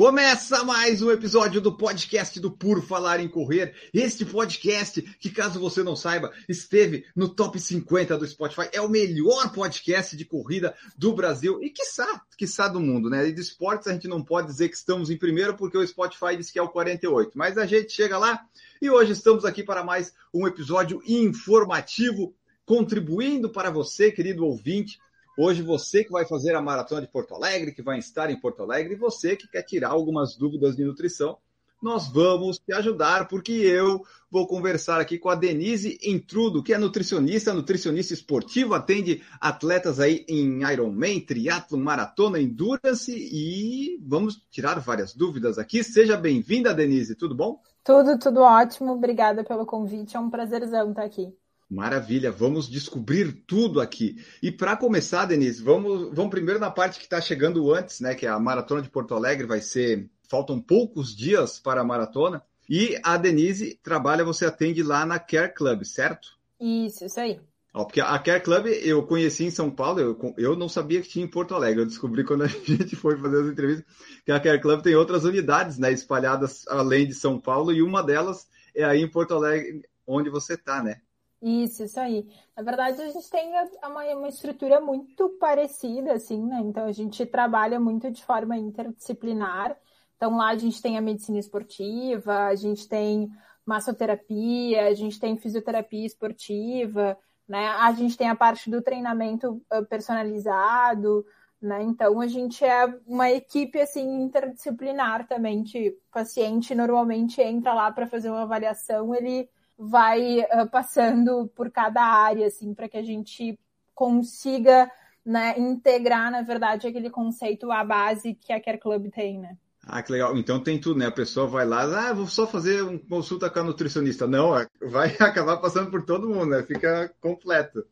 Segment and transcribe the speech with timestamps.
[0.00, 3.74] Começa mais um episódio do podcast do Puro Falar em Correr.
[3.92, 8.70] Este podcast, que caso você não saiba, esteve no top 50 do Spotify.
[8.72, 13.28] É o melhor podcast de corrida do Brasil e quiçá, quiçá do mundo, né?
[13.28, 16.34] E de esportes a gente não pode dizer que estamos em primeiro porque o Spotify
[16.34, 17.32] diz que é o 48.
[17.34, 18.42] Mas a gente chega lá
[18.80, 24.98] e hoje estamos aqui para mais um episódio informativo, contribuindo para você, querido ouvinte,
[25.42, 28.62] Hoje você que vai fazer a maratona de Porto Alegre, que vai estar em Porto
[28.62, 31.38] Alegre, e você que quer tirar algumas dúvidas de nutrição,
[31.82, 36.78] nós vamos te ajudar, porque eu vou conversar aqui com a Denise Intrudo, que é
[36.78, 45.14] nutricionista, nutricionista esportivo, atende atletas aí em Ironman, triatlo, maratona, endurance e vamos tirar várias
[45.14, 45.82] dúvidas aqui.
[45.82, 47.58] Seja bem-vinda, Denise, tudo bom?
[47.82, 48.92] Tudo, tudo ótimo.
[48.92, 50.18] Obrigada pelo convite.
[50.18, 51.34] É um prazerzão estar aqui.
[51.70, 54.16] Maravilha, vamos descobrir tudo aqui.
[54.42, 58.12] E para começar, Denise, vamos, vamos primeiro na parte que está chegando antes, né?
[58.16, 60.10] Que é a maratona de Porto Alegre vai ser.
[60.28, 62.42] Faltam poucos dias para a maratona.
[62.68, 66.36] E a Denise trabalha, você atende lá na Care Club, certo?
[66.60, 67.38] Isso, isso aí.
[67.72, 71.08] Ó, porque a Care Club eu conheci em São Paulo, eu, eu não sabia que
[71.08, 71.82] tinha em Porto Alegre.
[71.82, 73.86] Eu descobri quando a gente foi fazer as entrevistas
[74.24, 75.92] que a Care Club tem outras unidades, né?
[75.92, 80.54] Espalhadas além de São Paulo, e uma delas é aí em Porto Alegre, onde você
[80.54, 81.00] está, né?
[81.42, 82.28] Isso, isso aí.
[82.54, 83.50] Na verdade, a gente tem
[83.82, 86.60] uma, uma estrutura muito parecida, assim, né?
[86.60, 89.76] Então, a gente trabalha muito de forma interdisciplinar.
[90.16, 93.30] Então, lá a gente tem a medicina esportiva, a gente tem
[93.64, 97.16] massoterapia, a gente tem fisioterapia esportiva,
[97.48, 97.68] né?
[97.68, 101.24] A gente tem a parte do treinamento personalizado,
[101.60, 101.82] né?
[101.82, 107.90] Então, a gente é uma equipe, assim, interdisciplinar também, que o paciente normalmente entra lá
[107.90, 109.48] para fazer uma avaliação, ele
[109.82, 113.58] vai uh, passando por cada área, assim, para que a gente
[113.94, 114.90] consiga
[115.24, 119.56] né, integrar, na verdade, aquele conceito, a base que a Care Club tem, né?
[119.86, 120.36] Ah, que legal.
[120.36, 121.06] Então tem tudo, né?
[121.06, 124.26] A pessoa vai lá, ah, vou só fazer uma consulta com a nutricionista.
[124.26, 124.50] Não,
[124.82, 126.62] vai acabar passando por todo mundo, né?
[126.62, 127.82] Fica completo.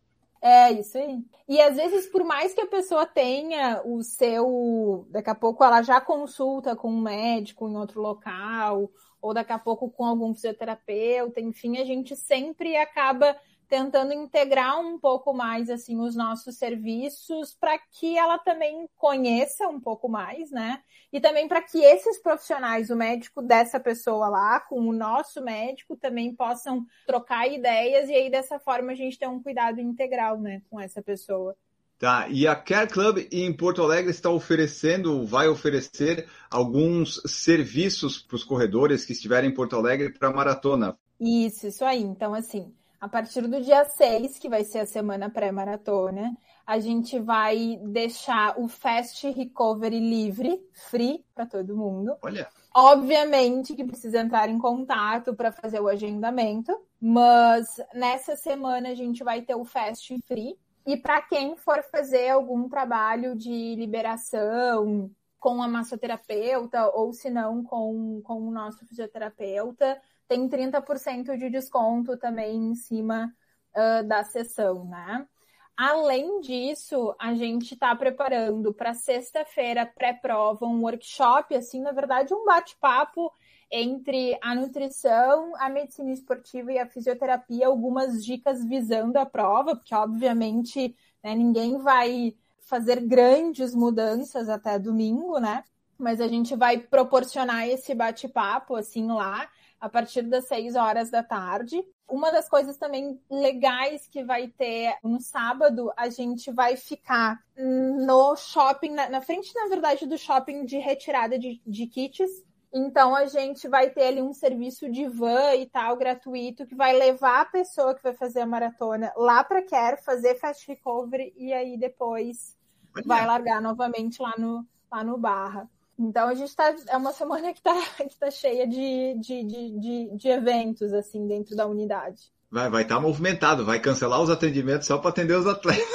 [0.40, 1.18] É, isso aí.
[1.48, 5.06] E às vezes, por mais que a pessoa tenha o seu.
[5.10, 8.90] Daqui a pouco ela já consulta com um médico em outro local,
[9.20, 13.36] ou daqui a pouco com algum fisioterapeuta, enfim, a gente sempre acaba
[13.68, 19.78] tentando integrar um pouco mais assim os nossos serviços para que ela também conheça um
[19.78, 20.82] pouco mais, né?
[21.12, 25.96] E também para que esses profissionais, o médico dessa pessoa lá, com o nosso médico,
[25.96, 30.62] também possam trocar ideias e aí dessa forma a gente tem um cuidado integral, né,
[30.70, 31.54] com essa pessoa.
[31.98, 38.36] Tá, e a Care Club em Porto Alegre está oferecendo, vai oferecer alguns serviços para
[38.36, 40.96] os corredores que estiverem em Porto Alegre para maratona.
[41.20, 42.00] Isso, isso aí.
[42.00, 47.18] Então, assim, a partir do dia 6, que vai ser a semana pré-maratona, a gente
[47.18, 50.60] vai deixar o Fast Recovery livre,
[50.90, 52.16] free para todo mundo.
[52.22, 52.48] Olha.
[52.72, 59.24] Obviamente que precisa entrar em contato para fazer o agendamento, mas nessa semana a gente
[59.24, 60.56] vai ter o Fast Free
[60.88, 67.62] e para quem for fazer algum trabalho de liberação com a massoterapeuta ou se não
[67.62, 73.30] com, com o nosso fisioterapeuta, tem 30% de desconto também em cima
[73.76, 75.28] uh, da sessão, né?
[75.76, 82.46] Além disso, a gente está preparando para sexta-feira pré-prova um workshop, assim, na verdade, um
[82.46, 83.30] bate-papo
[83.70, 89.94] entre a nutrição, a medicina esportiva e a fisioterapia, algumas dicas visando a prova, porque
[89.94, 95.64] obviamente né, ninguém vai fazer grandes mudanças até domingo, né?
[95.98, 99.48] Mas a gente vai proporcionar esse bate-papo assim lá
[99.80, 101.84] a partir das 6 horas da tarde.
[102.08, 108.34] Uma das coisas também legais que vai ter no sábado, a gente vai ficar no
[108.36, 113.26] shopping, na, na frente, na verdade, do shopping de retirada de, de kits então a
[113.26, 117.46] gente vai ter ali um serviço de van e tal gratuito que vai levar a
[117.46, 122.56] pessoa que vai fazer a maratona lá para Quer fazer fast recovery e aí depois
[122.94, 123.04] Olha.
[123.06, 125.68] vai largar novamente lá no lá no Barra.
[125.98, 127.74] Então a gente tá é uma semana que tá
[128.08, 132.30] que tá cheia de, de, de, de, de eventos assim dentro da unidade.
[132.50, 135.86] Vai vai estar tá movimentado, vai cancelar os atendimentos só para atender os atletas.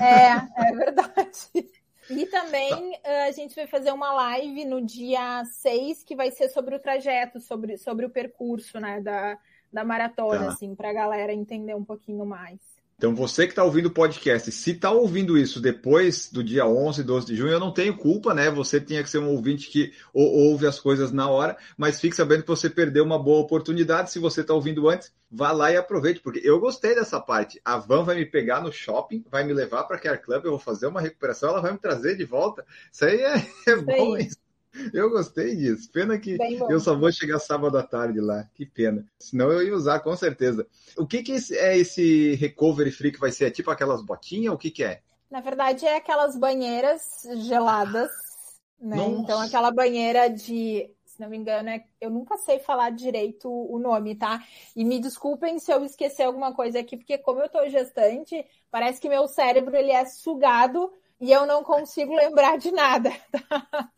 [0.00, 1.83] É, é verdade.
[2.10, 6.48] E também uh, a gente vai fazer uma live no dia 6, que vai ser
[6.48, 9.38] sobre o trajeto, sobre, sobre o percurso, né, da,
[9.72, 10.48] da maratona, tá.
[10.48, 12.60] assim, pra galera entender um pouquinho mais.
[12.96, 17.02] Então, você que está ouvindo o podcast, se está ouvindo isso depois do dia 11,
[17.02, 18.50] 12 de junho, eu não tenho culpa, né?
[18.50, 22.42] Você tinha que ser um ouvinte que ouve as coisas na hora, mas fique sabendo
[22.42, 24.10] que você perdeu uma boa oportunidade.
[24.10, 27.60] Se você está ouvindo antes, vá lá e aproveite, porque eu gostei dessa parte.
[27.64, 30.52] A van vai me pegar no shopping, vai me levar para a Care Club, eu
[30.52, 32.64] vou fazer uma recuperação, ela vai me trazer de volta.
[32.92, 33.34] Isso aí é,
[33.72, 34.43] é bom, isso.
[34.92, 35.90] Eu gostei disso.
[35.90, 36.36] Pena que
[36.68, 38.48] eu só vou chegar sábado à tarde lá.
[38.54, 39.06] Que pena.
[39.18, 40.66] Senão eu ia usar, com certeza.
[40.96, 43.46] O que, que é esse recovery free que vai ser?
[43.46, 44.52] É tipo aquelas botinhas?
[44.52, 45.00] O que, que é?
[45.30, 47.02] Na verdade, é aquelas banheiras
[47.46, 48.10] geladas.
[48.80, 48.96] Né?
[49.18, 50.90] Então, aquela banheira de.
[51.04, 51.84] Se não me engano, é...
[52.00, 54.44] eu nunca sei falar direito o nome, tá?
[54.74, 59.00] E me desculpem se eu esquecer alguma coisa aqui, porque como eu tô gestante, parece
[59.00, 60.92] que meu cérebro ele é sugado
[61.24, 63.90] e eu não consigo lembrar de nada, tá?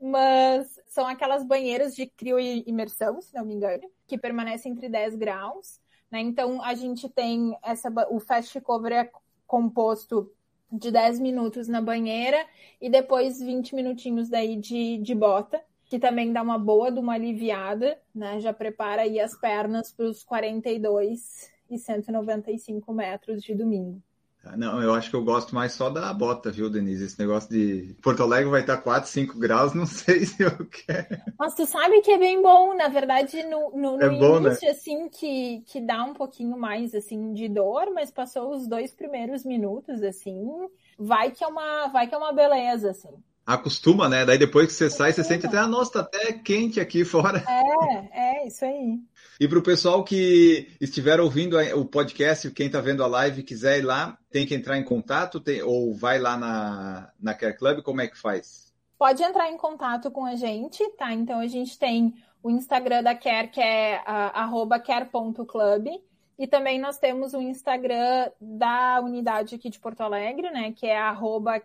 [0.00, 5.78] Mas são aquelas banheiras de crioimersão, se não me engano, que permanecem entre 10 graus,
[6.10, 6.20] né?
[6.20, 9.10] Então a gente tem essa o fast cover é
[9.46, 10.32] composto
[10.72, 12.46] de 10 minutos na banheira
[12.80, 17.12] e depois 20 minutinhos daí de, de bota, que também dá uma boa de uma
[17.12, 18.40] aliviada, né?
[18.40, 24.02] Já prepara aí as pernas para os 42 e 195 metros de domingo.
[24.42, 27.04] Ah, não, eu acho que eu gosto mais só da bota, viu, Denise?
[27.04, 31.20] Esse negócio de Porto Alegre vai estar 4, 5 graus, não sei se eu quero.
[31.38, 34.66] Mas tu sabe que é bem bom, na verdade, no, no, no é bom, início,
[34.66, 34.72] né?
[34.72, 39.44] assim, que, que dá um pouquinho mais, assim, de dor, mas passou os dois primeiros
[39.44, 40.48] minutos, assim,
[40.98, 43.10] vai que é uma, vai que é uma beleza, assim.
[43.46, 44.24] Acostuma, né?
[44.24, 47.42] Daí depois que você sai, você sente até, ah, nossa, tá até quente aqui fora.
[47.48, 49.00] É, é, isso aí.
[49.40, 53.78] E para o pessoal que estiver ouvindo o podcast, quem está vendo a live quiser
[53.78, 57.80] ir lá, tem que entrar em contato tem, ou vai lá na, na Care Club,
[57.80, 58.70] como é que faz?
[58.98, 61.14] Pode entrar em contato com a gente, tá?
[61.14, 65.88] Então a gente tem o Instagram da Care, que é uh, care.club.
[66.38, 70.72] E também nós temos o Instagram da unidade aqui de Porto Alegre, né?
[70.72, 71.00] Que é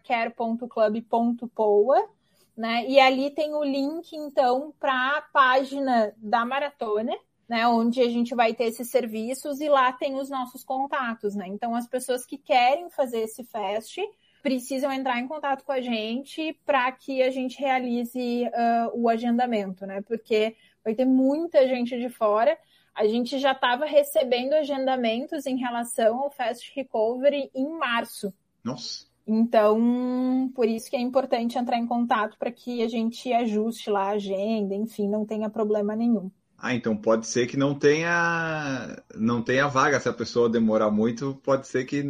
[0.08, 2.08] care.club.poa.
[2.56, 2.86] Né?
[2.88, 7.12] E ali tem o link, então, para a página da maratona,
[7.48, 7.68] né?
[7.68, 11.48] Onde a gente vai ter esses serviços e lá tem os nossos contatos, né?
[11.48, 13.98] Então, as pessoas que querem fazer esse fest
[14.42, 19.86] precisam entrar em contato com a gente para que a gente realize uh, o agendamento,
[19.86, 20.02] né?
[20.02, 22.58] Porque vai ter muita gente de fora
[22.96, 28.34] a gente já estava recebendo agendamentos em relação ao Fast Recovery em março.
[28.64, 29.06] Nossa.
[29.28, 34.04] Então, por isso que é importante entrar em contato para que a gente ajuste lá
[34.04, 36.32] a agenda, enfim, não tenha problema nenhum.
[36.58, 41.40] Ah, então pode ser que não tenha não tenha vaga se a pessoa demorar muito,
[41.44, 42.02] pode ser que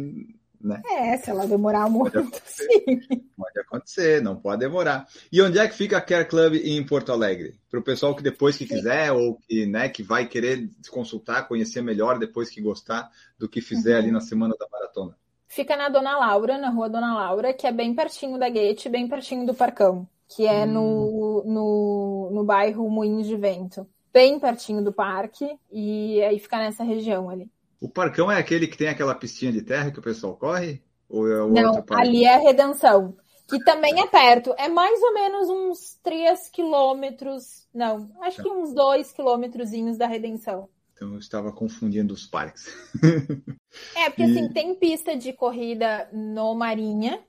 [0.60, 0.82] né?
[0.84, 3.00] É, se ela demorar muito, sim.
[3.36, 5.06] Pode acontecer, não pode demorar.
[5.30, 7.54] E onde é que fica a Care Club em Porto Alegre?
[7.70, 11.82] Para o pessoal que depois que quiser ou que, né, que vai querer consultar, conhecer
[11.82, 13.98] melhor depois que gostar do que fizer uhum.
[13.98, 15.16] ali na semana da maratona.
[15.46, 19.08] Fica na Dona Laura, na rua Dona Laura, que é bem pertinho da Gate, bem
[19.08, 20.72] pertinho do Parcão, que é hum.
[20.72, 23.86] no, no, no bairro Moinhos de Vento.
[24.16, 27.50] Bem pertinho do parque, e aí fica nessa região ali.
[27.78, 30.82] O Parcão é aquele que tem aquela pistinha de terra que o pessoal corre?
[31.06, 32.08] Ou é o Não, outro parque?
[32.08, 33.14] ali é a Redenção,
[33.46, 34.54] que também é perto.
[34.56, 40.66] É mais ou menos uns 3 quilômetros, não, acho que uns 2 quilômetrozinhos da Redenção.
[40.94, 42.74] Então eu estava confundindo os parques.
[43.94, 44.30] é, porque e...
[44.30, 47.22] assim, tem pista de corrida no Marinha,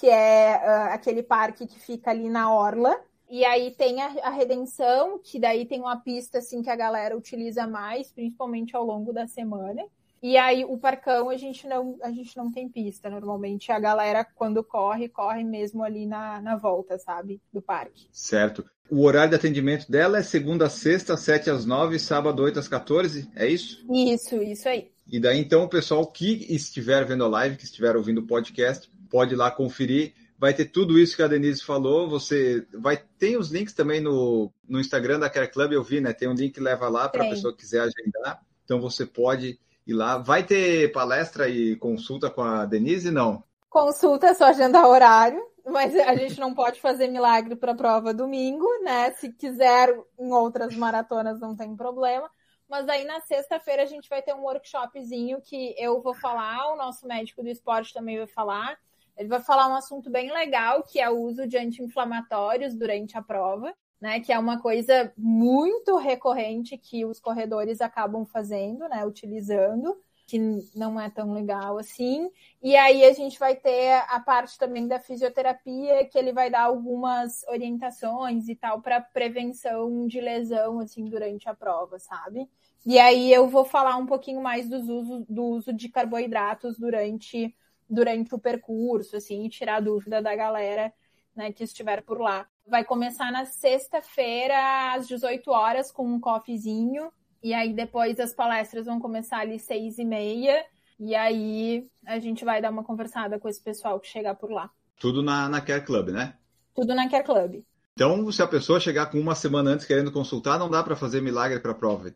[0.00, 3.00] que é uh, aquele parque que fica ali na Orla.
[3.32, 7.16] E aí tem a, a, Redenção, que daí tem uma pista assim que a galera
[7.16, 9.82] utiliza mais, principalmente ao longo da semana.
[10.22, 13.08] E aí o Parcão a gente não, a gente não tem pista.
[13.08, 17.40] Normalmente a galera, quando corre, corre mesmo ali na, na volta, sabe?
[17.50, 18.06] Do parque.
[18.12, 18.66] Certo.
[18.90, 22.68] O horário de atendimento dela é segunda a sexta, 7 às 9, sábado 8 às
[22.68, 23.82] 14, é isso?
[23.90, 24.90] Isso, isso aí.
[25.10, 28.92] E daí então o pessoal que estiver vendo a live, que estiver ouvindo o podcast,
[29.08, 30.12] pode ir lá conferir
[30.42, 32.10] vai ter tudo isso que a Denise falou.
[32.10, 36.12] Você vai tem os links também no, no Instagram da Care Club, eu vi, né?
[36.12, 38.42] Tem um link que leva lá para a pessoa que quiser agendar.
[38.64, 40.18] Então você pode ir lá.
[40.18, 43.44] Vai ter palestra e consulta com a Denise, não?
[43.70, 48.12] Consulta é só agendar horário, mas a gente não pode fazer milagre para a prova
[48.12, 49.12] domingo, né?
[49.12, 52.28] Se quiser em outras maratonas não tem problema.
[52.68, 56.76] Mas aí na sexta-feira a gente vai ter um workshopzinho que eu vou falar, o
[56.76, 58.76] nosso médico do esporte também vai falar.
[59.16, 63.22] Ele vai falar um assunto bem legal, que é o uso de anti-inflamatórios durante a
[63.22, 64.20] prova, né?
[64.20, 69.04] Que é uma coisa muito recorrente que os corredores acabam fazendo, né?
[69.06, 70.38] Utilizando, que
[70.74, 72.30] não é tão legal assim.
[72.62, 76.62] E aí a gente vai ter a parte também da fisioterapia, que ele vai dar
[76.62, 82.48] algumas orientações e tal para prevenção de lesão assim durante a prova, sabe?
[82.84, 87.54] E aí eu vou falar um pouquinho mais dos uso, do uso de carboidratos durante,
[87.92, 90.90] durante o percurso, assim, e tirar dúvida da galera
[91.36, 92.46] né, que estiver por lá.
[92.66, 97.12] Vai começar na sexta-feira, às 18 horas, com um coffeezinho.
[97.42, 100.64] E aí depois as palestras vão começar ali seis e meia.
[100.98, 104.70] E aí a gente vai dar uma conversada com esse pessoal que chegar por lá.
[104.98, 106.34] Tudo na, na Care Club, né?
[106.74, 107.62] Tudo na Care Club.
[107.92, 111.20] Então, se a pessoa chegar com uma semana antes querendo consultar, não dá para fazer
[111.20, 112.14] milagre para a prova.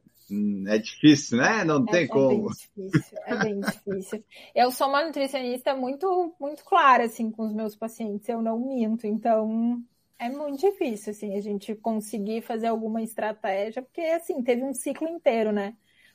[0.68, 1.64] É difícil, né?
[1.64, 2.28] Não é, tem é como.
[2.28, 4.24] Bem difícil, é bem difícil.
[4.54, 8.28] Eu sou uma nutricionista muito, muito clara, assim, com os meus pacientes.
[8.28, 9.06] Eu não minto.
[9.06, 9.80] Então,
[10.18, 15.06] é muito difícil, assim, a gente conseguir fazer alguma estratégia, porque, assim, teve um ciclo
[15.08, 15.74] inteiro, né?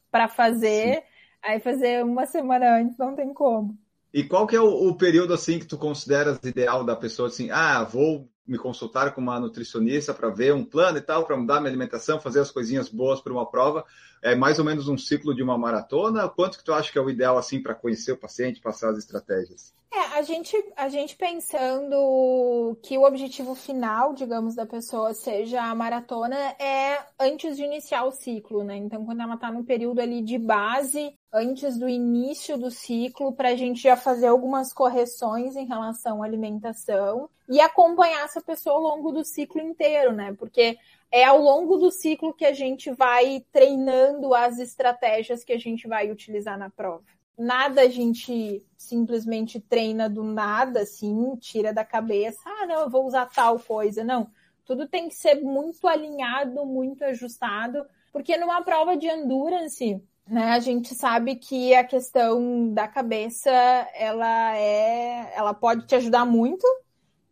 [0.10, 1.03] Para fazer, Sim.
[1.41, 3.77] aí fazer uma semana antes não tem como.
[4.13, 7.50] E qual que é o, o, período, assim, que tu consideras ideal da pessoa, assim,
[7.50, 11.60] ah, vou me consultar com uma nutricionista para ver um plano e tal, para mudar
[11.60, 13.86] minha alimentação, fazer as coisinhas boas para uma prova.
[14.22, 16.28] É mais ou menos um ciclo de uma maratona.
[16.28, 18.98] Quanto que tu acha que é o ideal assim para conhecer o paciente, passar as
[18.98, 19.74] estratégias?
[19.94, 25.76] É, a gente, a gente pensando que o objetivo final, digamos, da pessoa seja a
[25.76, 28.78] maratona é antes de iniciar o ciclo, né?
[28.78, 33.50] Então, quando ela está no período ali de base, antes do início do ciclo, para
[33.50, 38.82] a gente já fazer algumas correções em relação à alimentação e acompanhar essa pessoa ao
[38.82, 40.34] longo do ciclo inteiro, né?
[40.40, 40.78] Porque
[41.12, 45.86] é ao longo do ciclo que a gente vai treinando as estratégias que a gente
[45.86, 47.04] vai utilizar na prova
[47.38, 53.06] nada a gente simplesmente treina do nada, assim, tira da cabeça, ah, não, eu vou
[53.06, 54.04] usar tal coisa.
[54.04, 54.30] Não.
[54.66, 60.60] Tudo tem que ser muito alinhado, muito ajustado, porque numa prova de endurance, né, a
[60.60, 66.66] gente sabe que a questão da cabeça, ela é, ela pode te ajudar muito,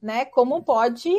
[0.02, 1.12] né, como pode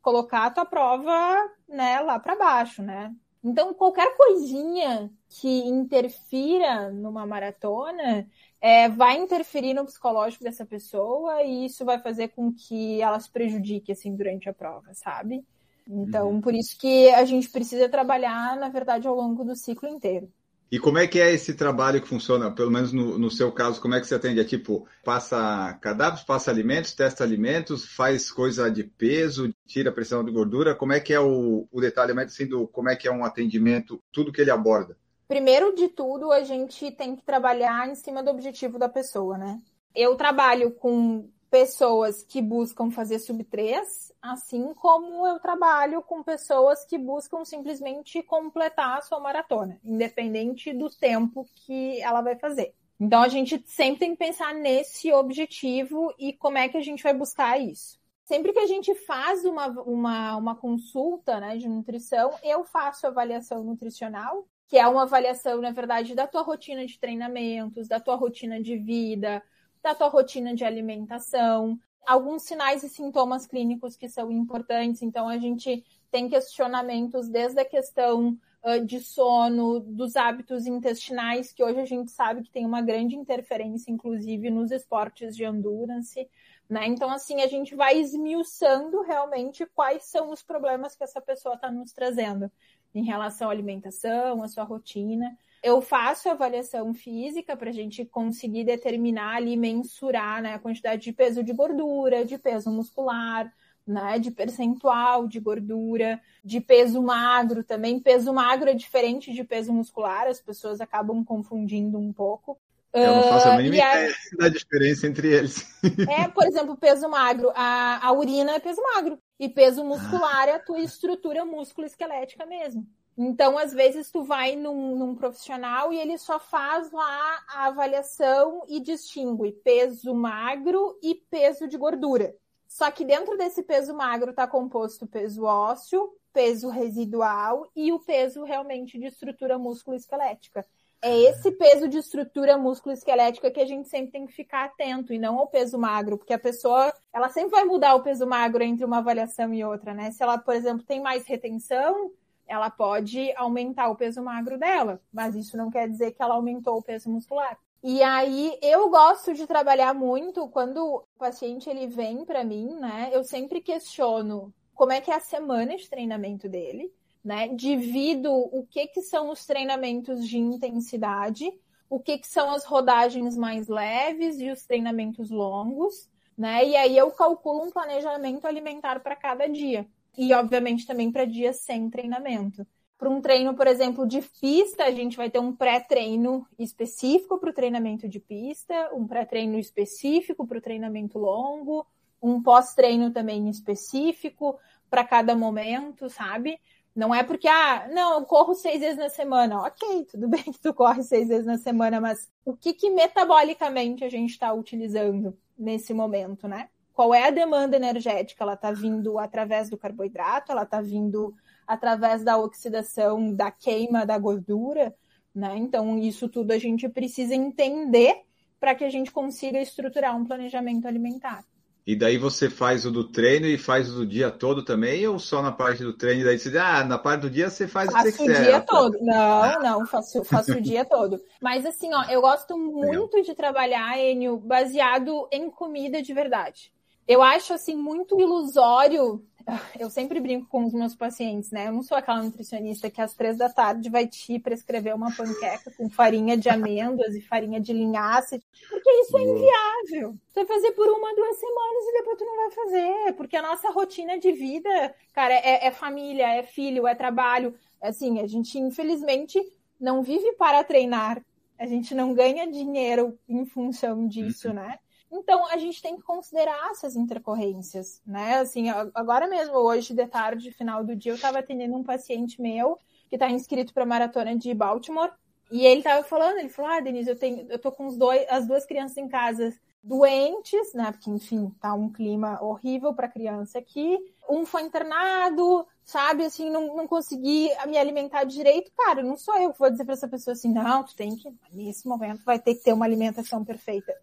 [0.00, 3.14] colocar a tua prova, né, lá para baixo, né?
[3.44, 8.26] Então, qualquer coisinha que interfira numa maratona
[8.60, 13.30] é, vai interferir no psicológico dessa pessoa e isso vai fazer com que ela se
[13.30, 15.44] prejudique assim durante a prova, sabe?
[15.86, 16.40] Então, uhum.
[16.40, 20.30] por isso que a gente precisa trabalhar, na verdade, ao longo do ciclo inteiro.
[20.70, 22.50] E como é que é esse trabalho que funciona?
[22.50, 24.38] Pelo menos no, no, seu caso, como é que você atende?
[24.38, 30.22] É tipo, passa cadáveres, passa alimentos, testa alimentos, faz coisa de peso, tira a pressão
[30.22, 30.74] de gordura.
[30.74, 33.98] Como é que é o, o detalhamento assim, do como é que é um atendimento,
[34.12, 34.94] tudo que ele aborda?
[35.28, 39.60] Primeiro de tudo, a gente tem que trabalhar em cima do objetivo da pessoa, né?
[39.94, 46.82] Eu trabalho com pessoas que buscam fazer sub 3, assim como eu trabalho com pessoas
[46.84, 52.74] que buscam simplesmente completar a sua maratona, independente do tempo que ela vai fazer.
[52.98, 57.02] Então a gente sempre tem que pensar nesse objetivo e como é que a gente
[57.02, 57.98] vai buscar isso.
[58.24, 63.62] Sempre que a gente faz uma, uma, uma consulta né, de nutrição, eu faço avaliação
[63.62, 68.62] nutricional, que é uma avaliação, na verdade, da tua rotina de treinamentos, da tua rotina
[68.62, 69.42] de vida,
[69.82, 75.00] da tua rotina de alimentação, alguns sinais e sintomas clínicos que são importantes.
[75.00, 81.64] Então, a gente tem questionamentos desde a questão uh, de sono, dos hábitos intestinais, que
[81.64, 86.28] hoje a gente sabe que tem uma grande interferência, inclusive, nos esportes de endurance.
[86.68, 86.86] Né?
[86.88, 91.70] Então, assim, a gente vai esmiuçando realmente quais são os problemas que essa pessoa está
[91.70, 92.52] nos trazendo
[92.94, 95.36] em relação à alimentação, à sua rotina.
[95.62, 101.12] Eu faço avaliação física para a gente conseguir determinar ali, mensurar né, a quantidade de
[101.12, 103.52] peso de gordura, de peso muscular,
[103.86, 107.98] né, de percentual de gordura, de peso magro também.
[107.98, 112.58] Peso magro é diferente de peso muscular, as pessoas acabam confundindo um pouco.
[112.92, 115.66] Eu não faço a mínima uh, ideia da diferença entre eles.
[116.08, 117.50] É, por exemplo, peso magro.
[117.54, 119.18] A, a urina é peso magro.
[119.38, 122.86] E peso muscular é a tua estrutura músculo-esquelética mesmo.
[123.16, 128.62] Então, às vezes, tu vai num, num, profissional e ele só faz lá a avaliação
[128.68, 132.34] e distingue peso magro e peso de gordura.
[132.68, 138.44] Só que dentro desse peso magro está composto peso ósseo, peso residual e o peso
[138.44, 140.64] realmente de estrutura músculo-esquelética.
[141.00, 145.18] É esse peso de estrutura músculo-esquelética que a gente sempre tem que ficar atento e
[145.18, 148.84] não ao peso magro, porque a pessoa, ela sempre vai mudar o peso magro entre
[148.84, 150.10] uma avaliação e outra, né?
[150.10, 152.10] Se ela, por exemplo, tem mais retenção,
[152.48, 156.78] ela pode aumentar o peso magro dela, mas isso não quer dizer que ela aumentou
[156.78, 157.56] o peso muscular.
[157.82, 163.10] E aí eu gosto de trabalhar muito quando o paciente ele vem para mim, né?
[163.12, 166.92] Eu sempre questiono como é que é a semana de treinamento dele,
[167.24, 167.48] né?
[167.48, 171.52] Divido o que que são os treinamentos de intensidade,
[171.90, 176.64] o que que são as rodagens mais leves e os treinamentos longos, né?
[176.64, 181.60] E aí eu calculo um planejamento alimentar para cada dia e, obviamente, também para dias
[181.60, 182.66] sem treinamento.
[182.98, 187.50] Para um treino, por exemplo, de pista, a gente vai ter um pré-treino específico para
[187.50, 191.86] o treinamento de pista, um pré-treino específico para o treinamento longo,
[192.20, 194.58] um pós-treino também específico
[194.90, 196.60] para cada momento, sabe?
[196.98, 199.62] Não é porque, ah, não, eu corro seis vezes na semana.
[199.62, 204.02] Ok, tudo bem que tu corre seis vezes na semana, mas o que, que metabolicamente
[204.02, 206.68] a gente está utilizando nesse momento, né?
[206.92, 208.42] Qual é a demanda energética?
[208.42, 211.32] Ela está vindo através do carboidrato, ela está vindo
[211.64, 214.92] através da oxidação, da queima da gordura,
[215.32, 215.56] né?
[215.56, 218.24] Então, isso tudo a gente precisa entender
[218.58, 221.44] para que a gente consiga estruturar um planejamento alimentar.
[221.88, 225.18] E daí você faz o do treino e faz o do dia todo também, ou
[225.18, 226.20] só na parte do treino?
[226.20, 228.24] E daí você diz, ah, na parte do dia você faz faço o que você
[228.24, 228.34] quiser.
[228.34, 228.98] Faço o dia todo.
[229.00, 231.18] Não, não, faço, faço o dia todo.
[231.40, 236.70] Mas assim, ó, eu gosto muito de trabalhar, Enio, baseado em comida de verdade.
[237.06, 239.24] Eu acho, assim, muito ilusório
[239.78, 241.68] eu sempre brinco com os meus pacientes, né?
[241.68, 245.70] Eu não sou aquela nutricionista que às três da tarde vai te prescrever uma panqueca
[245.76, 250.16] com farinha de amêndoas e farinha de linhaça, porque isso é inviável.
[250.28, 253.42] Você vai fazer por uma, duas semanas e depois tu não vai fazer, porque a
[253.42, 257.54] nossa rotina de vida, cara, é, é família, é filho, é trabalho.
[257.80, 259.40] Assim, a gente infelizmente
[259.80, 261.22] não vive para treinar,
[261.58, 264.54] a gente não ganha dinheiro em função disso, uhum.
[264.54, 264.78] né?
[265.10, 268.36] Então, a gente tem que considerar essas intercorrências, né?
[268.36, 272.78] Assim, agora mesmo, hoje de tarde, final do dia, eu estava atendendo um paciente meu
[273.08, 275.10] que está inscrito para a maratona de Baltimore.
[275.50, 278.26] E ele estava falando, ele falou, ah, Denise, eu tenho, eu tô com os dois,
[278.28, 280.92] as duas crianças em casa doentes, né?
[280.92, 283.98] Porque, enfim, tá um clima horrível para criança aqui.
[284.28, 286.26] Um foi internado, sabe?
[286.26, 288.70] Assim, não, não consegui me alimentar direito.
[288.76, 291.32] Cara, não sou eu que vou dizer para essa pessoa assim, não, tu tem que,
[291.50, 293.94] nesse momento, vai ter que ter uma alimentação perfeita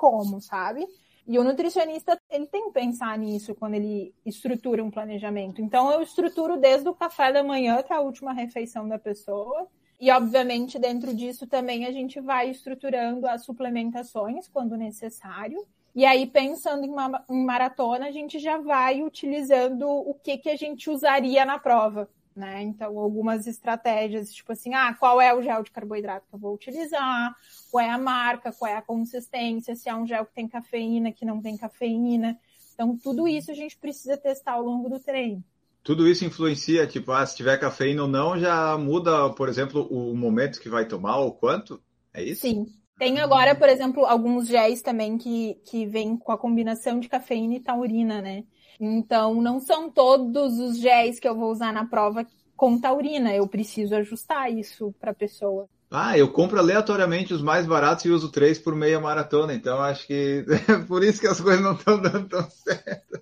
[0.00, 0.88] como, sabe?
[1.26, 5.60] E o nutricionista, ele tem que pensar nisso quando ele estrutura um planejamento.
[5.60, 9.68] Então, eu estruturo desde o café da manhã até a última refeição da pessoa.
[10.00, 15.62] E, obviamente, dentro disso também a gente vai estruturando as suplementações quando necessário.
[15.94, 20.48] E aí, pensando em, uma, em maratona, a gente já vai utilizando o que, que
[20.48, 22.08] a gente usaria na prova
[22.40, 22.62] né?
[22.62, 26.54] Então, algumas estratégias, tipo assim, ah, qual é o gel de carboidrato que eu vou
[26.54, 27.32] utilizar,
[27.70, 31.12] qual é a marca, qual é a consistência, se é um gel que tem cafeína,
[31.12, 32.36] que não tem cafeína.
[32.74, 35.44] Então, tudo isso a gente precisa testar ao longo do treino.
[35.82, 40.16] Tudo isso influencia, tipo, ah, se tiver cafeína ou não, já muda, por exemplo, o
[40.16, 41.80] momento que vai tomar ou quanto?
[42.12, 42.42] É isso?
[42.42, 42.66] Sim.
[42.98, 47.54] Tem agora, por exemplo, alguns géis também que, que vêm com a combinação de cafeína
[47.54, 48.44] e taurina, né?
[48.80, 53.34] Então, não são todos os géis que eu vou usar na prova com taurina.
[53.34, 55.68] Eu preciso ajustar isso para a pessoa.
[55.90, 59.52] Ah, eu compro aleatoriamente os mais baratos e uso três por meia maratona.
[59.52, 63.20] Então, acho que é por isso que as coisas não estão dando tão certo.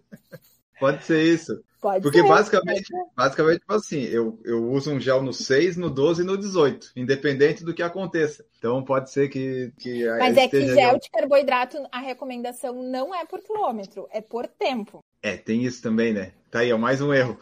[0.78, 1.60] Pode ser isso.
[1.80, 5.88] Pode Porque ser, basicamente, basicamente, tipo assim, eu, eu uso um gel no 6, no
[5.88, 8.44] 12 e no 18, independente do que aconteça.
[8.58, 9.72] Então pode ser que.
[9.78, 14.48] que Mas é que gel de carboidrato, a recomendação não é por quilômetro, é por
[14.48, 15.04] tempo.
[15.22, 16.32] É, tem isso também, né?
[16.50, 17.38] Tá aí, é mais um erro.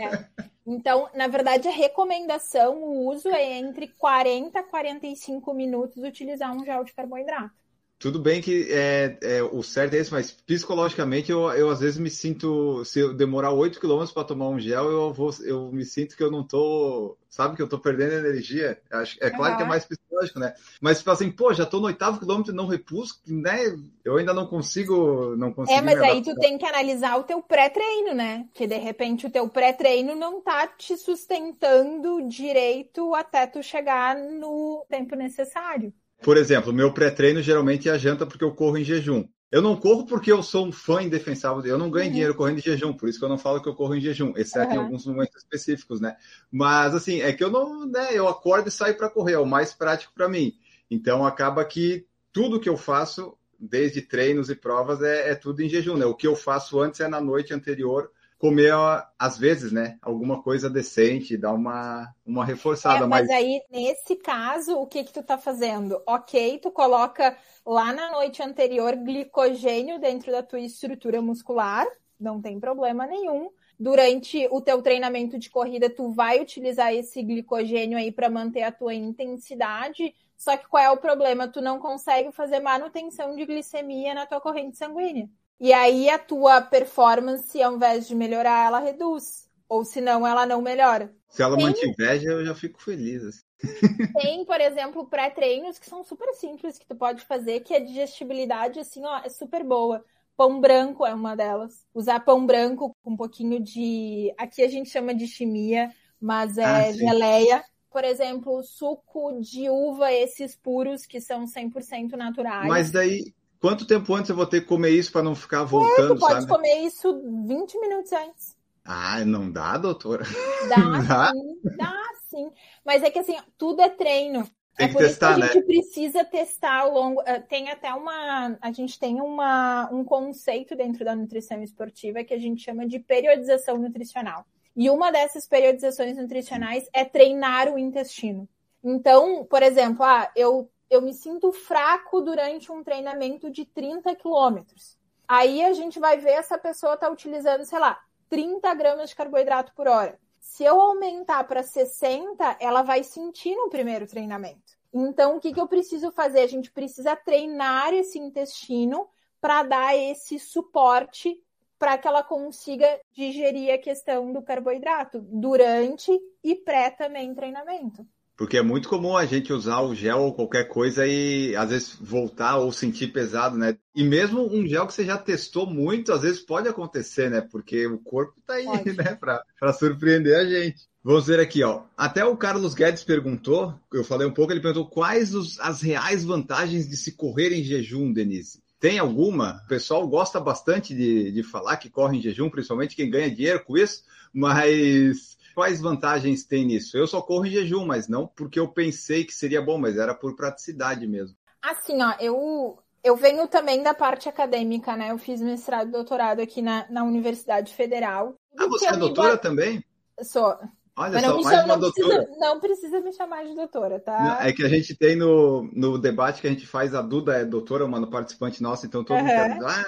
[0.00, 0.26] É.
[0.64, 6.64] Então, na verdade, a recomendação, o uso é entre 40 a 45 minutos utilizar um
[6.64, 7.61] gel de carboidrato.
[8.02, 12.00] Tudo bem que é, é, o certo é esse, mas psicologicamente eu, eu às vezes
[12.00, 15.84] me sinto, se eu demorar 8 km para tomar um gel, eu, vou, eu me
[15.84, 18.76] sinto que eu não tô, sabe, que eu tô perdendo energia.
[19.20, 19.56] É claro uhum.
[19.56, 20.52] que é mais psicológico, né?
[20.80, 23.72] Mas tipo assim, pô, já tô no oitavo quilômetro e não repus, né?
[24.04, 25.78] Eu ainda não consigo, não consigo.
[25.78, 28.48] É, mas aí tu tem que analisar o teu pré-treino, né?
[28.52, 34.84] Que de repente o teu pré-treino não tá te sustentando direito até tu chegar no
[34.88, 35.94] tempo necessário.
[36.22, 39.26] Por exemplo, meu pré-treino geralmente é a janta porque eu corro em jejum.
[39.50, 41.62] Eu não corro porque eu sou um fã indefensável.
[41.64, 42.12] Eu não ganho uhum.
[42.12, 44.32] dinheiro correndo em jejum, por isso que eu não falo que eu corro em jejum,
[44.34, 44.74] exceto uhum.
[44.74, 46.16] em alguns momentos específicos, né?
[46.50, 48.08] Mas assim, é que eu não, né?
[48.12, 50.54] Eu acordo e saio para correr, é o mais prático para mim.
[50.90, 55.68] Então acaba que tudo que eu faço, desde treinos e provas, é, é tudo em
[55.68, 56.06] jejum, né?
[56.06, 58.10] O que eu faço antes é na noite anterior
[58.42, 58.74] comer,
[59.16, 63.04] às vezes, né, alguma coisa decente, dar uma, uma reforçada.
[63.04, 66.02] É, mas, mas, aí, nesse caso, o que que tu tá fazendo?
[66.04, 71.86] Ok, tu coloca lá na noite anterior glicogênio dentro da tua estrutura muscular,
[72.18, 73.48] não tem problema nenhum.
[73.78, 78.72] Durante o teu treinamento de corrida, tu vai utilizar esse glicogênio aí para manter a
[78.72, 80.12] tua intensidade.
[80.36, 81.46] Só que qual é o problema?
[81.46, 85.30] Tu não consegue fazer manutenção de glicemia na tua corrente sanguínea.
[85.62, 89.48] E aí a tua performance, ao invés de melhorar, ela reduz.
[89.68, 91.14] Ou se não, ela não melhora.
[91.28, 91.66] Se ela tem...
[91.66, 93.22] mantiver, eu já fico feliz.
[93.22, 93.40] Assim.
[94.20, 98.80] Tem, por exemplo, pré-treinos que são super simples que tu pode fazer, que a digestibilidade,
[98.80, 100.04] assim, ó, é super boa.
[100.36, 101.86] Pão branco é uma delas.
[101.94, 104.34] Usar pão branco com um pouquinho de.
[104.36, 110.12] Aqui a gente chama de chimia, Mas é ah, geleia, por exemplo, suco de uva,
[110.12, 112.66] esses puros que são 100% naturais.
[112.66, 116.12] Mas daí, quanto tempo antes eu vou ter que comer isso para não ficar voltando,
[116.12, 116.48] é, tu pode sabe?
[116.48, 118.56] comer isso 20 minutos antes.
[118.84, 120.24] Ah, não dá, doutora?
[120.68, 120.76] Dá,
[121.08, 121.30] dá?
[121.30, 122.50] sim, dá sim.
[122.84, 124.44] Mas é que assim, tudo é treino.
[124.76, 125.66] Tem é que por testar, isso que a gente né?
[125.66, 127.22] precisa testar ao longo.
[127.24, 128.58] Eh, tem até uma.
[128.60, 132.98] A gente tem uma, um conceito dentro da nutrição esportiva que a gente chama de
[132.98, 134.44] periodização nutricional.
[134.74, 138.48] E uma dessas periodizações nutricionais é treinar o intestino.
[138.82, 144.98] Então, por exemplo, ah, eu, eu me sinto fraco durante um treinamento de 30 quilômetros.
[145.26, 149.72] Aí a gente vai ver essa pessoa está utilizando, sei lá, 30 gramas de carboidrato
[149.74, 150.18] por hora.
[150.38, 154.76] Se eu aumentar para 60, ela vai sentir no primeiro treinamento.
[154.92, 156.40] Então, o que, que eu preciso fazer?
[156.40, 159.08] A gente precisa treinar esse intestino
[159.40, 161.42] para dar esse suporte
[161.78, 166.12] para que ela consiga digerir a questão do carboidrato durante
[166.44, 168.06] e pré também treinamento.
[168.36, 171.96] Porque é muito comum a gente usar o gel ou qualquer coisa e às vezes
[172.00, 173.76] voltar ou sentir pesado, né?
[173.94, 177.40] E mesmo um gel que você já testou muito, às vezes pode acontecer, né?
[177.40, 178.92] Porque o corpo tá aí, pode.
[178.94, 179.18] né?
[179.20, 180.88] Para surpreender a gente.
[181.04, 181.82] Vamos ver aqui, ó.
[181.96, 186.24] Até o Carlos Guedes perguntou, eu falei um pouco, ele perguntou quais os, as reais
[186.24, 188.62] vantagens de se correr em jejum, Denise.
[188.78, 189.60] Tem alguma?
[189.64, 193.64] O pessoal gosta bastante de, de falar que corre em jejum, principalmente quem ganha dinheiro
[193.64, 196.96] com isso, mas quais vantagens tem nisso?
[196.96, 200.14] Eu só corro em jejum, mas não porque eu pensei que seria bom, mas era
[200.14, 201.36] por praticidade mesmo.
[201.62, 205.10] Assim, ó, eu, eu venho também da parte acadêmica, né?
[205.10, 208.34] Eu fiz mestrado e doutorado aqui na, na Universidade Federal.
[208.58, 209.84] Ah, você é doutora também?
[210.22, 210.56] Sou.
[210.94, 212.22] Olha Mas só, mais chama, uma não doutora.
[212.22, 214.22] Precisa, não precisa me chamar de doutora, tá?
[214.22, 217.38] Não, é que a gente tem no, no debate que a gente faz, a Duda
[217.38, 219.24] é doutora, uma participante nossa, então todo uhum.
[219.24, 219.84] mundo quer, ah,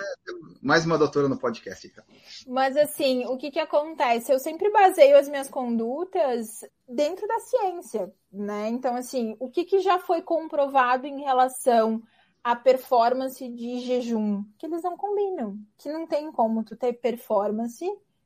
[0.62, 1.86] mais uma doutora no podcast.
[1.86, 2.02] Então.
[2.46, 4.32] Mas assim, o que que acontece?
[4.32, 8.68] Eu sempre baseio as minhas condutas dentro da ciência, né?
[8.68, 12.02] Então, assim, o que que já foi comprovado em relação
[12.42, 14.42] à performance de jejum?
[14.58, 17.84] Que eles não combinam, que não tem como tu ter performance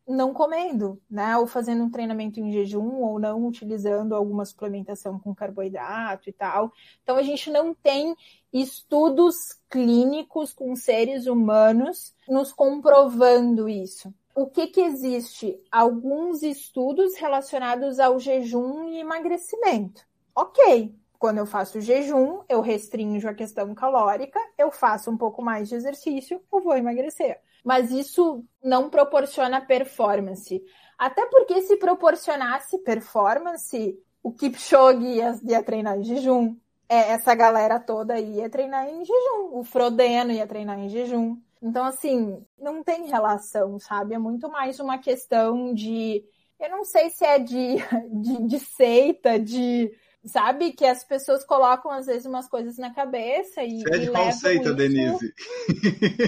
[0.09, 1.37] não comendo, né?
[1.37, 6.73] Ou fazendo um treinamento em jejum, ou não utilizando alguma suplementação com carboidrato e tal.
[7.03, 8.17] Então a gente não tem
[8.53, 9.37] estudos
[9.69, 14.13] clínicos com seres humanos nos comprovando isso.
[14.35, 15.61] O que que existe?
[15.71, 20.07] Alguns estudos relacionados ao jejum e emagrecimento.
[20.35, 25.69] Ok, quando eu faço jejum, eu restringo a questão calórica, eu faço um pouco mais
[25.69, 30.65] de exercício, eu vou emagrecer mas isso não proporciona performance.
[30.97, 36.57] Até porque se proporcionasse performance, o Kipchoge ia, ia treinar em jejum,
[36.89, 41.37] é, essa galera toda ia treinar em jejum, o Frodeno ia treinar em jejum.
[41.61, 44.15] Então, assim, não tem relação, sabe?
[44.15, 46.25] É muito mais uma questão de.
[46.59, 47.77] Eu não sei se é de,
[48.11, 49.93] de, de seita, de
[50.25, 50.73] sabe?
[50.73, 53.83] Que as pessoas colocam, às vezes, umas coisas na cabeça e.
[53.83, 54.75] Você é de isso...
[54.75, 55.35] Denise?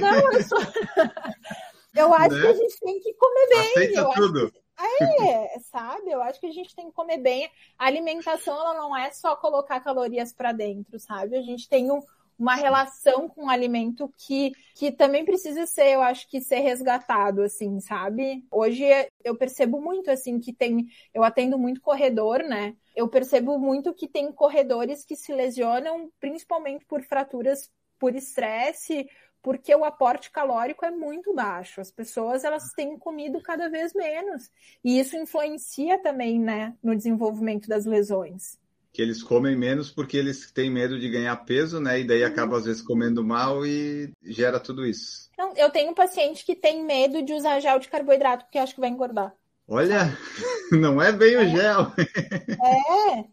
[0.00, 0.59] Não, eu sou.
[1.96, 2.40] eu acho né?
[2.40, 3.61] que a gente tem que comer bem.
[3.61, 4.53] Aceita eu tudo.
[4.53, 4.61] Que...
[5.03, 6.11] É, sabe?
[6.11, 7.50] Eu acho que a gente tem que comer bem.
[7.79, 11.37] A alimentação, ela não é só colocar calorias para dentro, sabe?
[11.37, 12.00] A gente tem um,
[12.40, 17.42] uma relação com o alimento que, que também precisa ser, eu acho que ser resgatado,
[17.42, 18.46] assim, sabe?
[18.50, 18.83] Hoje
[19.22, 22.74] eu percebo muito, assim, que tem, eu atendo muito corredor, né?
[22.96, 29.07] Eu percebo muito que tem corredores que se lesionam principalmente por fraturas por estresse,
[29.42, 31.79] porque o aporte calórico é muito baixo.
[31.83, 34.50] As pessoas elas têm comido cada vez menos
[34.83, 38.60] e isso influencia também, né, no desenvolvimento das lesões
[38.92, 42.00] que eles comem menos porque eles têm medo de ganhar peso, né?
[42.00, 42.29] E daí uhum.
[42.29, 45.31] acaba às vezes comendo mal e gera tudo isso.
[45.57, 48.81] Eu tenho um paciente que tem medo de usar gel de carboidrato porque acha que
[48.81, 49.35] vai engordar.
[49.66, 50.16] Olha,
[50.72, 51.92] não é bem o gel.
[52.48, 53.24] É.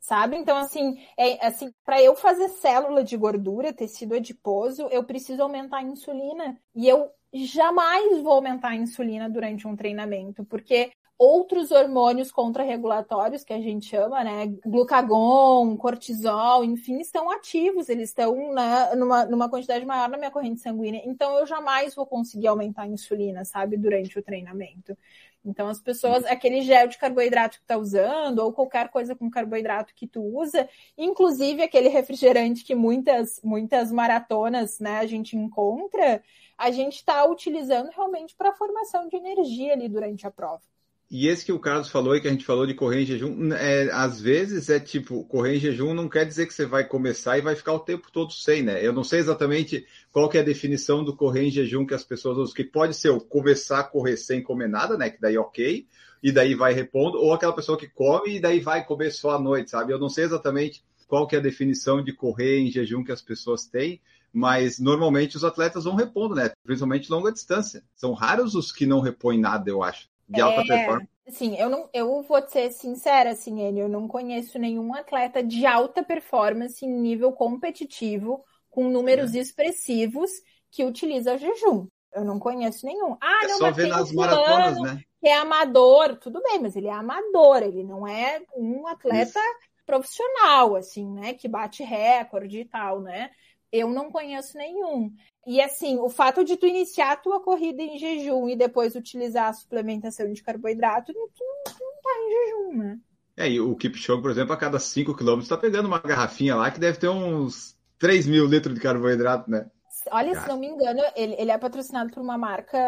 [0.00, 0.36] Sabe?
[0.36, 5.78] Então, assim, é, assim para eu fazer célula de gordura, tecido adiposo, eu preciso aumentar
[5.78, 6.58] a insulina.
[6.74, 10.92] E eu jamais vou aumentar a insulina durante um treinamento, porque
[11.24, 14.46] outros hormônios contrarregulatórios, que a gente chama, né?
[14.64, 20.60] Glucagon, cortisol, enfim, estão ativos, eles estão né, numa, numa quantidade maior na minha corrente
[20.60, 21.02] sanguínea.
[21.04, 24.96] Então, eu jamais vou conseguir aumentar a insulina, sabe, durante o treinamento.
[25.44, 29.94] Então, as pessoas, aquele gel de carboidrato que tá usando, ou qualquer coisa com carboidrato
[29.94, 36.22] que tu usa, inclusive aquele refrigerante que muitas, muitas maratonas, né, a gente encontra,
[36.56, 40.62] a gente está utilizando realmente para formação de energia ali durante a prova.
[41.10, 43.52] E esse que o Carlos falou e que a gente falou de correr em jejum,
[43.52, 47.38] é, às vezes é tipo, correr em jejum não quer dizer que você vai começar
[47.38, 48.84] e vai ficar o tempo todo sem, né?
[48.84, 52.02] Eu não sei exatamente qual que é a definição do correr em jejum que as
[52.02, 55.10] pessoas usam, que pode ser o começar a correr sem comer nada, né?
[55.10, 55.86] Que daí ok.
[56.22, 59.38] e daí vai repondo, ou aquela pessoa que come e daí vai comer só à
[59.38, 59.92] noite, sabe?
[59.92, 63.20] Eu não sei exatamente qual que é a definição de correr em jejum que as
[63.20, 64.00] pessoas têm,
[64.32, 66.50] mas normalmente os atletas vão repondo, né?
[66.64, 67.84] Principalmente longa distância.
[67.94, 71.08] São raros os que não repõem nada, eu acho, de alta é, performance.
[71.28, 75.64] Sim, eu não, eu vou ser sincera, assim, ele, eu não conheço nenhum atleta de
[75.64, 79.38] alta performance em nível competitivo com números é.
[79.38, 80.30] expressivos
[80.70, 81.86] que utiliza jejum.
[82.12, 83.16] Eu não conheço nenhum.
[83.20, 85.00] Ah, é não, só ver nas maratonas, né?
[85.20, 89.84] Que é amador, tudo bem, mas ele é amador, ele não é um atleta Isso.
[89.86, 91.34] profissional, assim, né?
[91.34, 93.30] Que bate recorde e tal, né?
[93.76, 95.12] Eu não conheço nenhum.
[95.44, 99.48] E assim, o fato de tu iniciar a tua corrida em jejum e depois utilizar
[99.48, 101.44] a suplementação de carboidrato, tu, tu
[101.80, 102.98] não tá em jejum, né?
[103.36, 106.70] É, e o Kipchoge, por exemplo, a cada 5 km tá pegando uma garrafinha lá
[106.70, 109.68] que deve ter uns 3 mil litros de carboidrato, né?
[110.12, 112.78] Olha, se não me engano, ele, ele é patrocinado por uma marca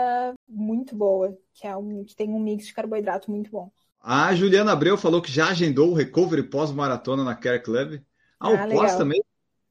[0.49, 3.73] muito boa, que, é um, que tem um mix de carboidrato muito bom.
[4.01, 8.01] A Juliana Abreu falou que já agendou o recovery pós-maratona na Care Club.
[8.39, 9.21] Ah, ah o pós também?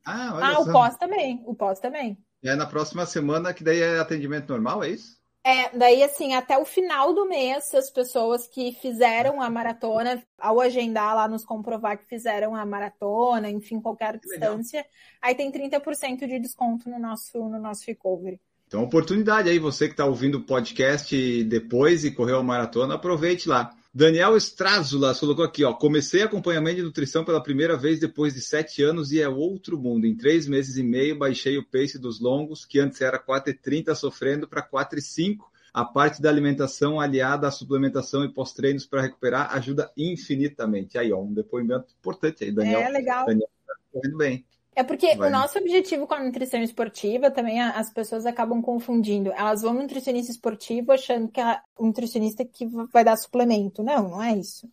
[0.06, 1.42] Ah, ah o pós também.
[1.46, 2.18] O pós também.
[2.44, 5.18] É na próxima semana, que daí é atendimento normal, é isso?
[5.44, 10.60] É, daí assim, até o final do mês, as pessoas que fizeram a maratona, ao
[10.60, 14.84] agendar lá, nos comprovar que fizeram a maratona, enfim, qualquer distância,
[15.22, 18.40] aí tem 30% de desconto no nosso, no nosso recovery.
[18.68, 23.48] Então, oportunidade aí, você que está ouvindo o podcast depois e correu a maratona, aproveite
[23.48, 23.72] lá.
[23.98, 25.72] Daniel Strazula colocou aqui, ó.
[25.74, 30.06] Comecei acompanhamento de nutrição pela primeira vez depois de sete anos e é outro mundo.
[30.06, 34.50] Em três meses e meio, baixei o pace dos longos, que antes era 4,30, sofrendo
[34.50, 35.46] para 4,5.
[35.74, 40.98] A parte da alimentação aliada à suplementação e pós-treinos para recuperar ajuda infinitamente.
[40.98, 42.82] Aí, ó, um depoimento importante aí, Daniel.
[42.82, 43.26] É, legal.
[43.26, 44.46] Daniel tá correndo bem.
[44.76, 45.30] É porque vai.
[45.30, 49.32] o nosso objetivo com a nutrição esportiva também as pessoas acabam confundindo.
[49.32, 53.82] Elas vão no nutricionista esportivo achando que é o nutricionista que vai dar suplemento.
[53.82, 54.70] Não, não é isso.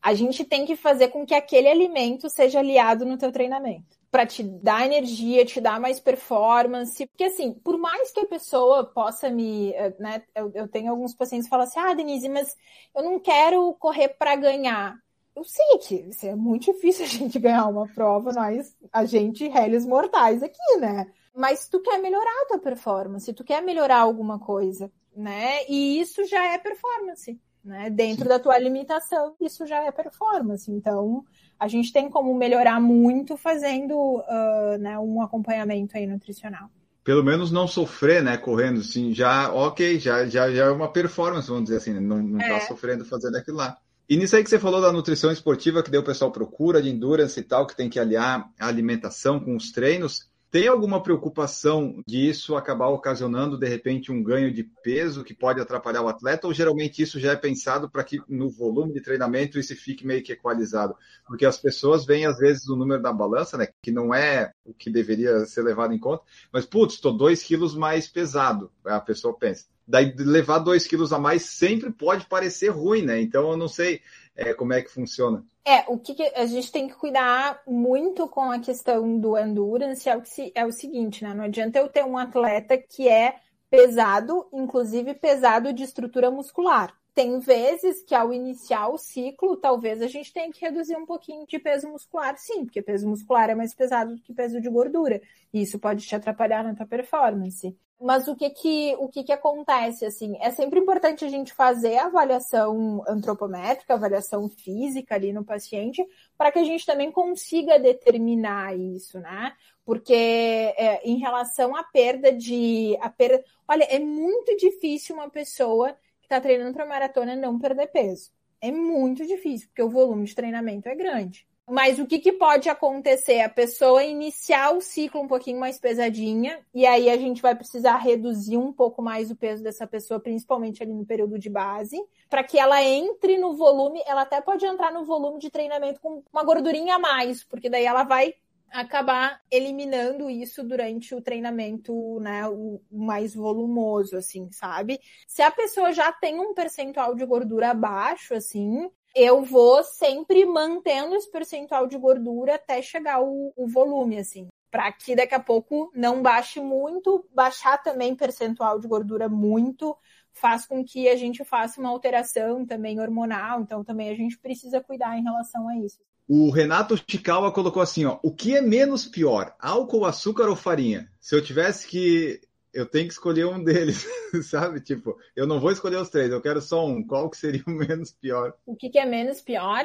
[0.00, 4.00] A gente tem que fazer com que aquele alimento seja aliado no teu treinamento.
[4.10, 7.06] Para te dar energia, te dar mais performance.
[7.06, 9.72] Porque assim, por mais que a pessoa possa me.
[9.72, 12.56] Eh, né, eu, eu tenho alguns pacientes que falam assim: ah, Denise, mas
[12.94, 14.98] eu não quero correr para ganhar
[15.34, 19.86] eu sei que é muito difícil a gente ganhar uma prova, nós, a gente, réis
[19.86, 21.06] mortais aqui, né?
[21.34, 25.66] Mas tu quer melhorar a tua performance, tu quer melhorar alguma coisa, né?
[25.68, 27.88] E isso já é performance, né?
[27.88, 28.28] Dentro Sim.
[28.28, 30.70] da tua limitação, isso já é performance.
[30.70, 31.24] Então,
[31.58, 36.68] a gente tem como melhorar muito fazendo uh, né, um acompanhamento aí nutricional.
[37.02, 41.48] Pelo menos não sofrer, né, correndo, assim, já, ok, já, já, já é uma performance,
[41.48, 42.00] vamos dizer assim, né?
[42.00, 42.58] não, não tá é.
[42.58, 43.76] tá sofrendo fazendo aquilo lá.
[44.08, 47.38] E nisso aí que você falou da nutrição esportiva, que o pessoal procura, de endurance
[47.38, 52.54] e tal, que tem que aliar a alimentação com os treinos, tem alguma preocupação disso
[52.54, 56.46] acabar ocasionando, de repente, um ganho de peso que pode atrapalhar o atleta?
[56.46, 60.22] Ou geralmente isso já é pensado para que no volume de treinamento isso fique meio
[60.22, 60.94] que equalizado?
[61.26, 63.68] Porque as pessoas veem, às vezes, o número da balança, né?
[63.82, 67.74] Que não é o que deveria ser levado em conta, mas, putz, estou dois quilos
[67.74, 73.02] mais pesado, a pessoa pensa daí levar dois quilos a mais sempre pode parecer ruim,
[73.02, 73.20] né?
[73.20, 74.00] Então eu não sei
[74.34, 75.44] é, como é que funciona.
[75.64, 80.08] É, o que, que, a gente tem que cuidar muito com a questão do endurance
[80.08, 81.32] é o, que, é o seguinte, né?
[81.32, 83.36] Não adianta eu ter um atleta que é
[83.70, 86.92] pesado, inclusive pesado de estrutura muscular.
[87.14, 91.46] Tem vezes que ao iniciar o ciclo, talvez a gente tenha que reduzir um pouquinho
[91.46, 95.20] de peso muscular, sim, porque peso muscular é mais pesado do que peso de gordura.
[95.52, 97.76] E isso pode te atrapalhar na tua performance.
[98.02, 101.98] Mas o que que, o que que acontece, assim, é sempre importante a gente fazer
[101.98, 106.04] a avaliação antropométrica, avaliação física ali no paciente,
[106.36, 109.54] para que a gente também consiga determinar isso, né?
[109.84, 115.92] Porque é, em relação à perda de, a perda, olha, é muito difícil uma pessoa
[116.20, 118.32] que está treinando para maratona não perder peso.
[118.60, 121.46] É muito difícil, porque o volume de treinamento é grande.
[121.68, 123.40] Mas o que, que pode acontecer?
[123.40, 127.96] A pessoa iniciar o ciclo um pouquinho mais pesadinha, e aí a gente vai precisar
[127.98, 131.96] reduzir um pouco mais o peso dessa pessoa, principalmente ali no período de base,
[132.28, 136.22] para que ela entre no volume, ela até pode entrar no volume de treinamento com
[136.32, 138.34] uma gordurinha a mais, porque daí ela vai
[138.72, 144.98] acabar eliminando isso durante o treinamento, né, o mais volumoso, assim, sabe?
[145.28, 151.14] Se a pessoa já tem um percentual de gordura baixo, assim, eu vou sempre mantendo
[151.14, 154.48] esse percentual de gordura até chegar o, o volume, assim.
[154.70, 159.94] Para que daqui a pouco não baixe muito, baixar também percentual de gordura muito,
[160.32, 164.80] faz com que a gente faça uma alteração também hormonal, então também a gente precisa
[164.80, 165.98] cuidar em relação a isso.
[166.26, 171.10] O Renato Chikawa colocou assim, ó, o que é menos pior, álcool, açúcar ou farinha?
[171.20, 172.40] Se eu tivesse que
[172.72, 174.06] eu tenho que escolher um deles,
[174.48, 174.80] sabe?
[174.80, 177.06] Tipo, eu não vou escolher os três, eu quero só um.
[177.06, 178.54] Qual que seria o menos pior?
[178.66, 179.84] O que, que é menos pior?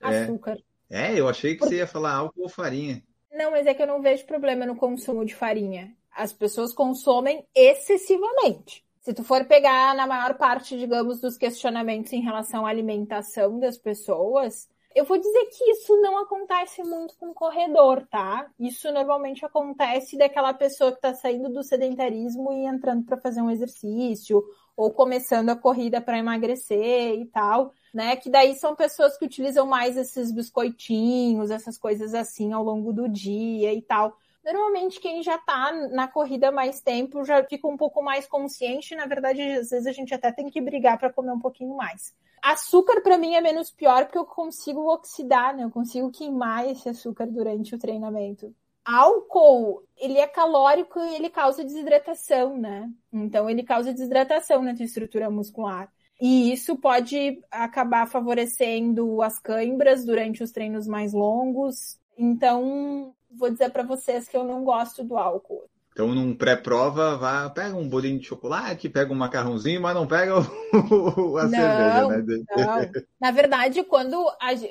[0.00, 0.58] Açúcar.
[0.88, 3.02] É, é eu achei que você ia falar álcool ou farinha.
[3.32, 5.94] Não, mas é que eu não vejo problema no consumo de farinha.
[6.10, 8.84] As pessoas consomem excessivamente.
[9.00, 13.78] Se tu for pegar na maior parte, digamos, dos questionamentos em relação à alimentação das
[13.78, 18.50] pessoas, eu vou dizer que isso não acontece muito com corredor, tá?
[18.58, 23.50] Isso normalmente acontece daquela pessoa que está saindo do sedentarismo e entrando para fazer um
[23.50, 24.42] exercício,
[24.76, 28.16] ou começando a corrida para emagrecer e tal, né?
[28.16, 33.08] Que daí são pessoas que utilizam mais esses biscoitinhos, essas coisas assim ao longo do
[33.08, 34.16] dia e tal.
[34.50, 39.04] Normalmente quem já tá na corrida mais tempo já fica um pouco mais consciente, na
[39.04, 42.14] verdade, às vezes a gente até tem que brigar para comer um pouquinho mais.
[42.42, 45.64] Açúcar para mim é menos pior porque eu consigo oxidar, né?
[45.64, 48.54] Eu consigo queimar esse açúcar durante o treinamento.
[48.82, 52.90] Álcool, ele é calórico e ele causa desidratação, né?
[53.12, 55.92] Então ele causa desidratação na tua estrutura muscular.
[56.18, 61.98] E isso pode acabar favorecendo as câimbras durante os treinos mais longos.
[62.16, 65.68] Então, vou dizer para vocês que eu não gosto do álcool.
[65.98, 70.32] Então, num pré-prova, vá, pega um bolinho de chocolate, pega um macarrãozinho, mas não pega
[70.38, 72.44] o, a não, cerveja, né?
[72.56, 73.02] Não.
[73.20, 74.24] Na verdade, quando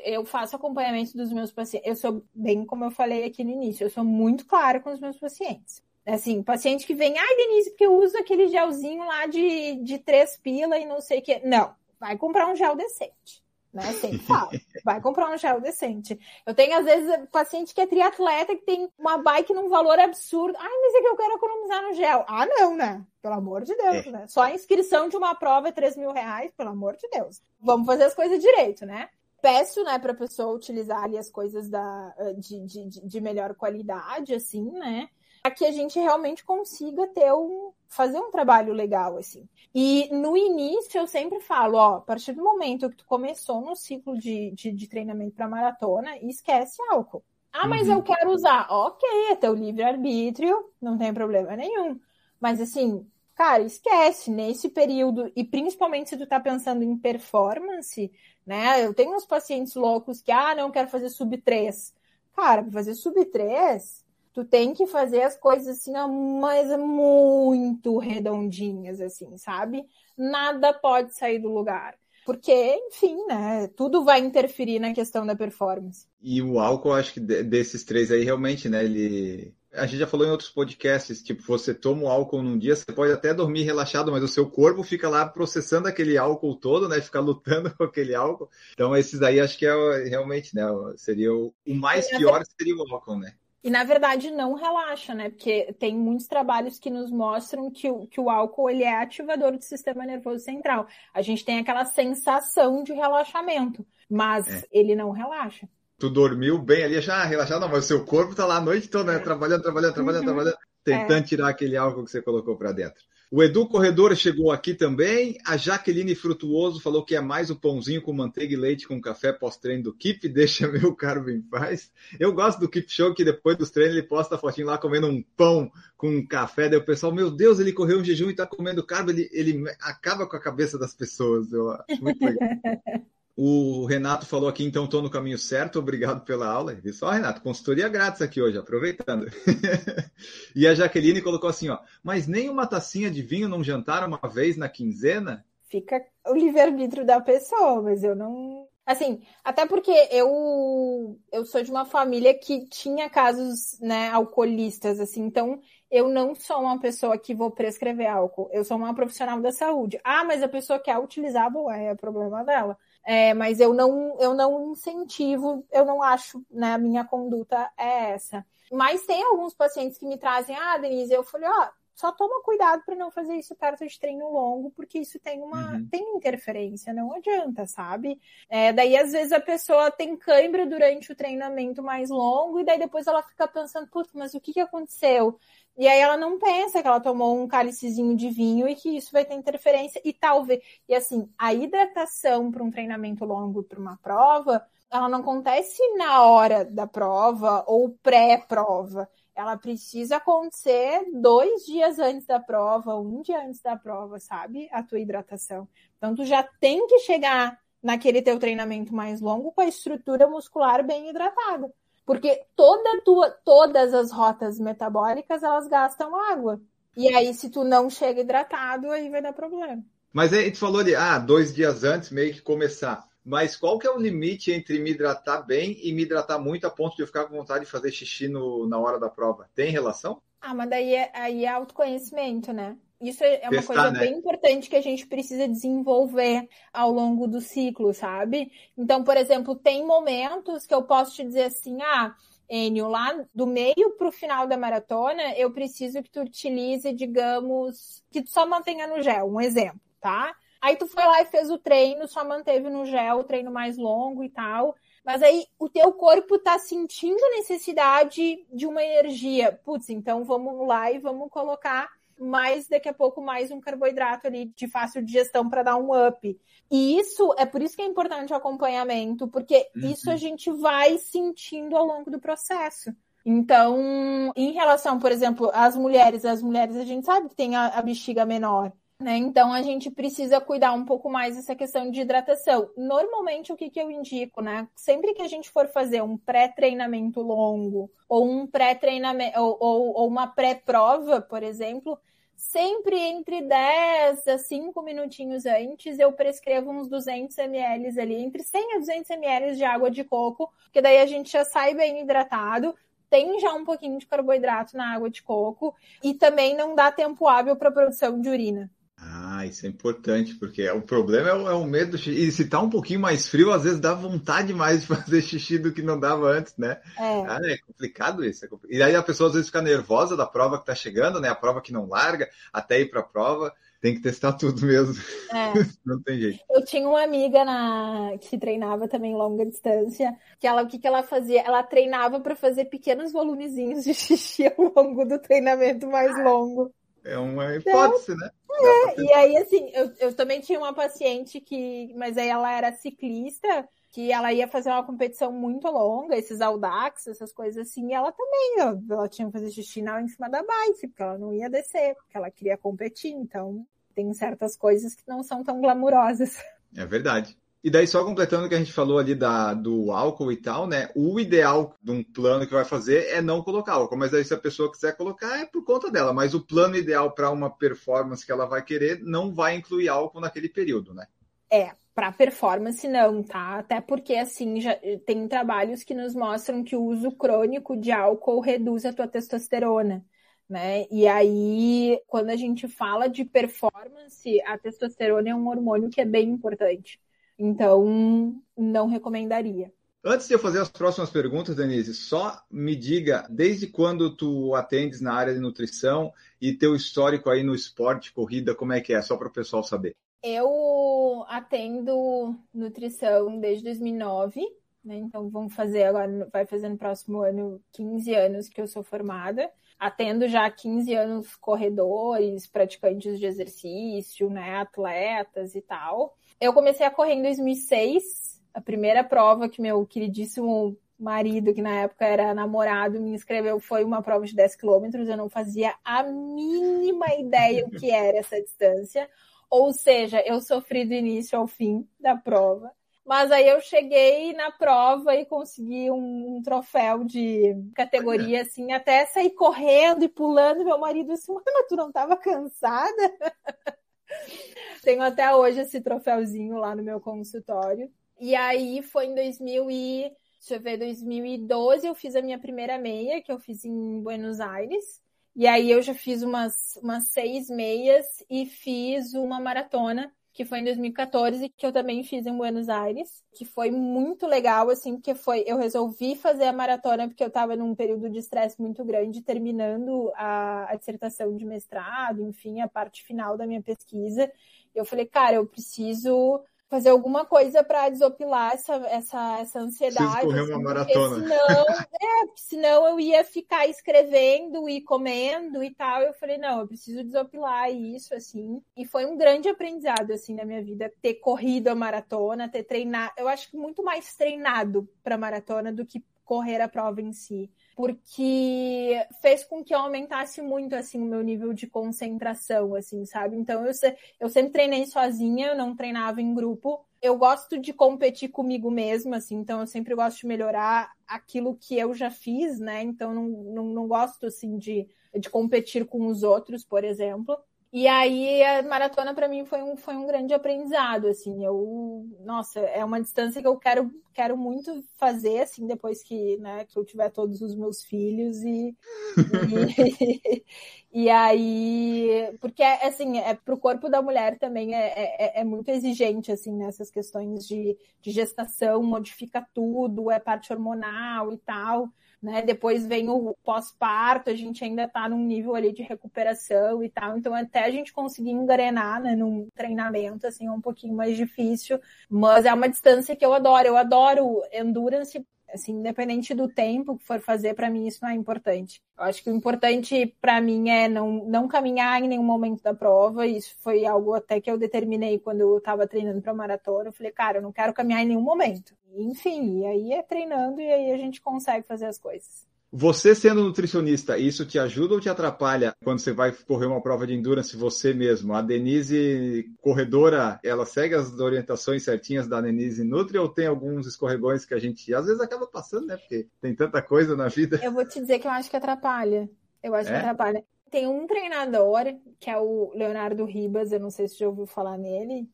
[0.05, 3.83] eu faço acompanhamento dos meus pacientes, eu sou bem como eu falei aqui no início,
[3.83, 5.83] eu sou muito clara com os meus pacientes.
[6.05, 10.37] Assim, paciente que vem, ai, Denise, porque eu uso aquele gelzinho lá de, de três
[10.37, 11.45] pila e não sei o que.
[11.45, 13.43] Não, vai comprar um gel decente
[13.73, 13.93] né?
[13.93, 14.49] Sempre falo.
[14.83, 16.19] Vai comprar um gel decente.
[16.45, 20.57] Eu tenho, às vezes, paciente que é triatleta que tem uma bike num valor absurdo.
[20.59, 22.25] Ai, mas é que eu quero economizar no gel.
[22.27, 23.05] Ah, não, né?
[23.21, 24.11] Pelo amor de Deus, é.
[24.11, 24.27] né?
[24.27, 27.41] Só a inscrição de uma prova é 3 mil reais, pelo amor de Deus.
[27.59, 29.09] Vamos fazer as coisas direito, né?
[29.41, 34.63] Peço, né, pra pessoa utilizar ali as coisas da, de, de, de melhor qualidade, assim,
[34.71, 35.07] né?
[35.47, 39.47] Para que a gente realmente consiga ter um, fazer um trabalho legal, assim.
[39.73, 43.73] E no início eu sempre falo, ó, a partir do momento que tu começou no
[43.73, 47.23] ciclo de, de, de treinamento para maratona, esquece álcool.
[47.53, 47.93] Ah, mas uhum.
[47.93, 48.67] eu quero usar.
[48.69, 51.97] Ok, é teu livre-arbítrio, não tem problema nenhum.
[52.41, 58.11] Mas assim, cara, esquece, nesse período, e principalmente se tu tá pensando em performance,
[58.45, 58.83] né?
[58.83, 61.95] Eu tenho uns pacientes loucos que, ah, não, quero fazer sub 3.
[62.35, 64.05] Cara, fazer sub 3,
[64.37, 65.93] tu tem que fazer as coisas assim,
[66.39, 69.83] mas muito redondinhas, assim, sabe?
[70.15, 71.95] Nada pode sair do lugar.
[72.23, 72.53] Porque,
[72.87, 73.67] enfim, né?
[73.75, 76.05] Tudo vai interferir na questão da performance.
[76.21, 78.83] E o álcool, acho que desses três aí, realmente, né?
[78.85, 79.55] Ele.
[79.73, 82.91] A gente já falou em outros podcasts, tipo, você toma o álcool num dia, você
[82.91, 87.01] pode até dormir relaxado, mas o seu corpo fica lá processando aquele álcool todo, né?
[87.01, 88.51] Fica lutando com aquele álcool.
[88.73, 90.63] Então, esses aí acho que é realmente, né?
[90.95, 93.33] Seria o, o mais pior seria o álcool, né?
[93.63, 95.29] E na verdade não relaxa, né?
[95.29, 99.57] Porque tem muitos trabalhos que nos mostram que o, que o álcool ele é ativador
[99.57, 100.87] do sistema nervoso central.
[101.13, 104.63] A gente tem aquela sensação de relaxamento, mas é.
[104.71, 105.67] ele não relaxa.
[105.99, 108.87] Tu dormiu bem ali, já relaxado, não, mas o seu corpo tá lá a noite
[108.87, 109.19] toda, né?
[109.19, 110.35] Trabalhando, trabalhando, trabalhando, uhum.
[110.35, 111.23] trabalhando, tentando é.
[111.23, 113.03] tirar aquele álcool que você colocou para dentro.
[113.29, 115.37] O Edu Corredor chegou aqui também.
[115.45, 119.33] A Jaqueline Frutuoso falou que é mais o pãozinho com manteiga e leite com café
[119.33, 120.29] pós-treino do Keep.
[120.31, 121.91] Deixa meu carbo em paz.
[122.17, 125.07] Eu gosto do Keep Show, que depois dos treinos ele posta a fotinho lá comendo
[125.07, 126.69] um pão com um café.
[126.69, 129.11] Daí o pessoal, meu Deus, ele correu um jejum e tá comendo carbo.
[129.11, 131.51] Ele, ele acaba com a cabeça das pessoas.
[131.51, 132.39] Eu acho muito legal.
[133.39, 136.75] O Renato falou aqui, então estou no caminho certo, obrigado pela aula.
[136.83, 139.27] E só, Renato, consultoria grátis aqui hoje, aproveitando.
[140.55, 144.27] e a Jaqueline colocou assim, ó, mas nem uma tacinha de vinho não jantaram uma
[144.27, 145.45] vez na quinzena?
[145.69, 148.67] Fica o livre-arbítrio da pessoa, mas eu não.
[148.83, 155.21] Assim, até porque eu eu sou de uma família que tinha casos, né, alcoolistas, assim,
[155.21, 159.51] então eu não sou uma pessoa que vou prescrever álcool, eu sou uma profissional da
[159.51, 159.99] saúde.
[160.03, 162.75] Ah, mas a pessoa quer utilizar, bom, é problema dela.
[163.09, 168.11] É, mas eu não, eu não incentivo, eu não acho, né, a minha conduta é
[168.11, 168.45] essa.
[168.69, 172.83] Mas tem alguns pacientes que me trazem, ah, Denise, eu falei, ó, só toma cuidado
[172.85, 175.87] para não fazer isso perto de treino longo, porque isso tem uma uhum.
[175.89, 178.19] tem interferência, não adianta, sabe?
[178.49, 182.77] É, daí às vezes a pessoa tem cãibra durante o treinamento mais longo e daí
[182.77, 185.39] depois ela fica pensando, putz, mas o que, que aconteceu?
[185.77, 189.11] E aí ela não pensa que ela tomou um cálicezinho de vinho e que isso
[189.11, 190.59] vai ter interferência e talvez.
[190.87, 196.23] E assim, a hidratação para um treinamento longo, para uma prova, ela não acontece na
[196.23, 199.07] hora da prova ou pré-prova.
[199.35, 204.67] Ela precisa acontecer dois dias antes da prova, um dia antes da prova, sabe?
[204.71, 205.67] A tua hidratação.
[205.97, 210.83] Então, tu já tem que chegar naquele teu treinamento mais longo com a estrutura muscular
[210.83, 211.71] bem hidratada.
[212.07, 216.57] Porque toda tua, todas as rotas metabólicas, elas gastam água.
[216.95, 219.83] E aí, se tu não chega hidratado, aí vai dar problema.
[220.13, 223.05] Mas aí tu falou de, ah, dois dias antes meio que começar.
[223.25, 226.69] Mas qual que é o limite entre me hidratar bem e me hidratar muito a
[226.69, 229.49] ponto de eu ficar com vontade de fazer xixi no, na hora da prova?
[229.53, 230.21] Tem relação?
[230.39, 232.77] Ah, mas daí é, aí é autoconhecimento, né?
[232.99, 233.99] Isso é uma Testar, coisa né?
[233.99, 238.51] bem importante que a gente precisa desenvolver ao longo do ciclo, sabe?
[238.75, 242.15] Então, por exemplo, tem momentos que eu posso te dizer assim, ah,
[242.49, 248.03] Enio, lá do meio para o final da maratona, eu preciso que tu utilize, digamos,
[248.09, 250.33] que tu só mantenha no gel, um exemplo, tá?
[250.59, 253.77] Aí tu foi lá e fez o treino, só manteve no gel, o treino mais
[253.77, 254.75] longo e tal.
[255.05, 259.51] Mas aí o teu corpo tá sentindo a necessidade de uma energia.
[259.63, 261.89] Putz, então vamos lá e vamos colocar
[262.19, 266.39] mais daqui a pouco mais um carboidrato ali de fácil digestão para dar um up.
[266.69, 269.91] E isso é por isso que é importante o acompanhamento, porque uhum.
[269.91, 272.93] isso a gente vai sentindo ao longo do processo.
[273.25, 277.67] Então, em relação, por exemplo, às mulheres, as mulheres a gente sabe que tem a,
[277.67, 278.71] a bexiga menor.
[278.99, 279.15] Né?
[279.17, 282.69] Então a gente precisa cuidar um pouco mais dessa questão de hidratação.
[282.75, 284.67] Normalmente o que, que eu indico, né?
[284.75, 290.07] Sempre que a gente for fazer um pré-treinamento longo ou um pré-treinamento ou, ou, ou
[290.07, 291.99] uma pré-prova, por exemplo,
[292.37, 298.75] sempre entre 10 a 5 minutinhos antes eu prescrevo uns 200 ml ali, entre 100
[298.75, 302.73] a 200 ml de água de coco, que daí a gente já sai bem hidratado
[303.09, 305.73] tem já um pouquinho de carboidrato na água de coco
[306.03, 308.69] e também não dá tempo hábil para produção de urina.
[308.99, 311.97] Ah, isso é importante, porque o problema é o, é o medo.
[311.97, 315.59] E se tá um pouquinho mais frio, às vezes dá vontade mais de fazer xixi
[315.59, 316.81] do que não dava antes, né?
[316.97, 318.43] É, ah, é complicado isso.
[318.43, 318.79] É complicado.
[318.79, 321.29] E aí a pessoa às vezes fica nervosa da prova que tá chegando, né?
[321.29, 323.53] A prova que não larga, até ir pra prova.
[323.79, 324.95] Tem que testar tudo mesmo.
[325.31, 325.53] É.
[325.85, 326.39] não tem jeito.
[326.49, 330.87] Eu tinha uma amiga na que treinava também longa distância, que ela o que, que
[330.87, 331.41] ela fazia?
[331.41, 336.73] Ela treinava para fazer pequenos volumezinhos de xixi ao longo do treinamento mais longo.
[337.07, 338.29] É uma hipótese, né?
[338.59, 342.71] É, e aí, assim, eu, eu também tinha uma paciente que, mas aí ela era
[342.71, 347.93] ciclista, que ela ia fazer uma competição muito longa, esses Audax, essas coisas assim, e
[347.93, 351.17] ela também, ela, ela tinha que fazer xixi na, em cima da bike, porque ela
[351.17, 355.61] não ia descer, porque ela queria competir, então tem certas coisas que não são tão
[355.61, 356.37] glamurosas.
[356.75, 357.37] É verdade.
[357.63, 360.67] E daí, só completando o que a gente falou ali da, do álcool e tal,
[360.67, 360.89] né?
[360.95, 363.97] O ideal de um plano que vai fazer é não colocar álcool.
[363.97, 366.13] Mas aí, se a pessoa quiser colocar, é por conta dela.
[366.13, 370.21] Mas o plano ideal para uma performance que ela vai querer não vai incluir álcool
[370.21, 371.07] naquele período, né?
[371.51, 373.57] É, para performance não, tá?
[373.57, 378.39] Até porque assim já tem trabalhos que nos mostram que o uso crônico de álcool
[378.39, 380.05] reduz a tua testosterona,
[380.47, 380.85] né?
[380.91, 386.05] E aí, quando a gente fala de performance, a testosterona é um hormônio que é
[386.05, 387.01] bem importante.
[387.37, 389.71] Então, não recomendaria.
[390.03, 395.01] Antes de eu fazer as próximas perguntas, Denise, só me diga desde quando tu atendes
[395.01, 399.01] na área de nutrição e teu histórico aí no esporte, corrida, como é que é?
[399.01, 399.95] Só para o pessoal saber.
[400.23, 404.41] Eu atendo nutrição desde 2009,
[404.83, 404.95] né?
[404.95, 409.51] Então vamos fazer agora, vai fazer no próximo ano 15 anos que eu sou formada.
[409.77, 416.17] Atendo já há 15 anos corredores, praticantes de exercício, né, atletas e tal.
[416.39, 418.41] Eu comecei a correr em 2006.
[418.53, 423.83] A primeira prova que meu queridíssimo marido, que na época era namorado, me inscreveu foi
[423.83, 425.07] uma prova de 10 quilômetros.
[425.07, 429.09] Eu não fazia a mínima ideia o que era essa distância.
[429.49, 432.71] Ou seja, eu sofri do início ao fim da prova.
[433.05, 439.05] Mas aí eu cheguei na prova e consegui um, um troféu de categoria, assim, até
[439.05, 440.65] sair correndo e pulando.
[440.65, 442.91] Meu marido assim, mas tu não estava cansada?
[444.83, 447.91] Tenho até hoje esse troféuzinho lá no meu consultório.
[448.19, 452.77] E aí foi em 2000 e, deixa eu ver, 2012 eu fiz a minha primeira
[452.77, 455.01] meia, que eu fiz em Buenos Aires.
[455.35, 460.59] E aí eu já fiz umas, umas seis meias e fiz uma maratona que foi
[460.59, 465.15] em 2014, que eu também fiz em Buenos Aires, que foi muito legal, assim, porque
[465.15, 469.23] foi, eu resolvi fazer a maratona porque eu estava num período de estresse muito grande,
[469.23, 474.31] terminando a, a dissertação de mestrado, enfim, a parte final da minha pesquisa.
[474.75, 476.39] Eu falei, cara, eu preciso
[476.69, 480.21] fazer alguma coisa para desopilar essa, essa, essa ansiedade.
[480.21, 481.15] correr assim, uma maratona.
[481.15, 481.65] Senão,
[482.01, 486.01] é, senão eu ia ficar escrevendo e comendo e tal.
[486.01, 488.61] Eu falei, não, eu preciso desopilar isso, assim.
[488.75, 493.13] E foi um grande aprendizado, assim, na minha vida, ter corrido a maratona, ter treinado.
[493.17, 497.49] Eu acho que muito mais treinado para maratona do que correr a prova em si
[497.77, 503.37] porque fez com que eu aumentasse muito assim o meu nível de concentração, assim, sabe?
[503.37, 503.71] Então eu,
[504.19, 506.83] eu sempre treinei sozinha, eu não treinava em grupo.
[506.99, 511.77] eu gosto de competir comigo mesma, assim, então eu sempre gosto de melhorar aquilo que
[511.77, 512.81] eu já fiz, né?
[512.81, 517.37] Então não, não, não gosto, assim, de, de competir com os outros, por exemplo.
[517.71, 522.61] E aí a maratona para mim foi um, foi um grande aprendizado, assim, eu, nossa,
[522.61, 526.85] é uma distância que eu quero, quero muito fazer, assim, depois que, né, que eu
[526.85, 528.73] tiver todos os meus filhos e,
[530.93, 535.69] e, e aí, porque, assim, é, pro corpo da mulher também é, é, é muito
[535.69, 541.89] exigente, assim, nessas questões de, de gestação, modifica tudo, é parte hormonal e tal,
[542.21, 542.41] né?
[542.41, 547.17] Depois vem o pós-parto, a gente ainda está num nível ali de recuperação e tal.
[547.17, 551.79] Então, até a gente conseguir engrenar, né, num treinamento, assim, é um pouquinho mais difícil.
[552.09, 553.67] Mas é uma distância que eu adoro.
[553.67, 558.13] Eu adoro endurance assim, independente do tempo que for fazer, para mim isso não é
[558.13, 558.81] importante.
[558.97, 562.73] Eu acho que o importante para mim é não, não caminhar em nenhum momento da
[562.73, 563.25] prova.
[563.25, 566.89] Isso foi algo até que eu determinei quando eu estava treinando para maratona.
[566.89, 568.75] Eu falei, cara, eu não quero caminhar em nenhum momento.
[568.95, 572.47] Enfim, e aí é treinando e aí a gente consegue fazer as coisas.
[572.79, 577.07] Você sendo nutricionista, isso te ajuda ou te atrapalha quando você vai correr uma prova
[577.07, 578.35] de endurance você mesmo?
[578.35, 584.45] A Denise, corredora, ela segue as orientações certinhas da Denise Nutri ou tem alguns escorregões
[584.45, 585.97] que a gente às vezes acaba passando, né?
[585.97, 587.59] Porque tem tanta coisa na vida.
[587.63, 589.27] Eu vou te dizer que eu acho que atrapalha.
[589.63, 589.93] Eu acho é?
[589.93, 590.45] que atrapalha.
[590.69, 591.83] Tem um treinador,
[592.19, 595.27] que é o Leonardo Ribas, eu não sei se já ouviu falar nele,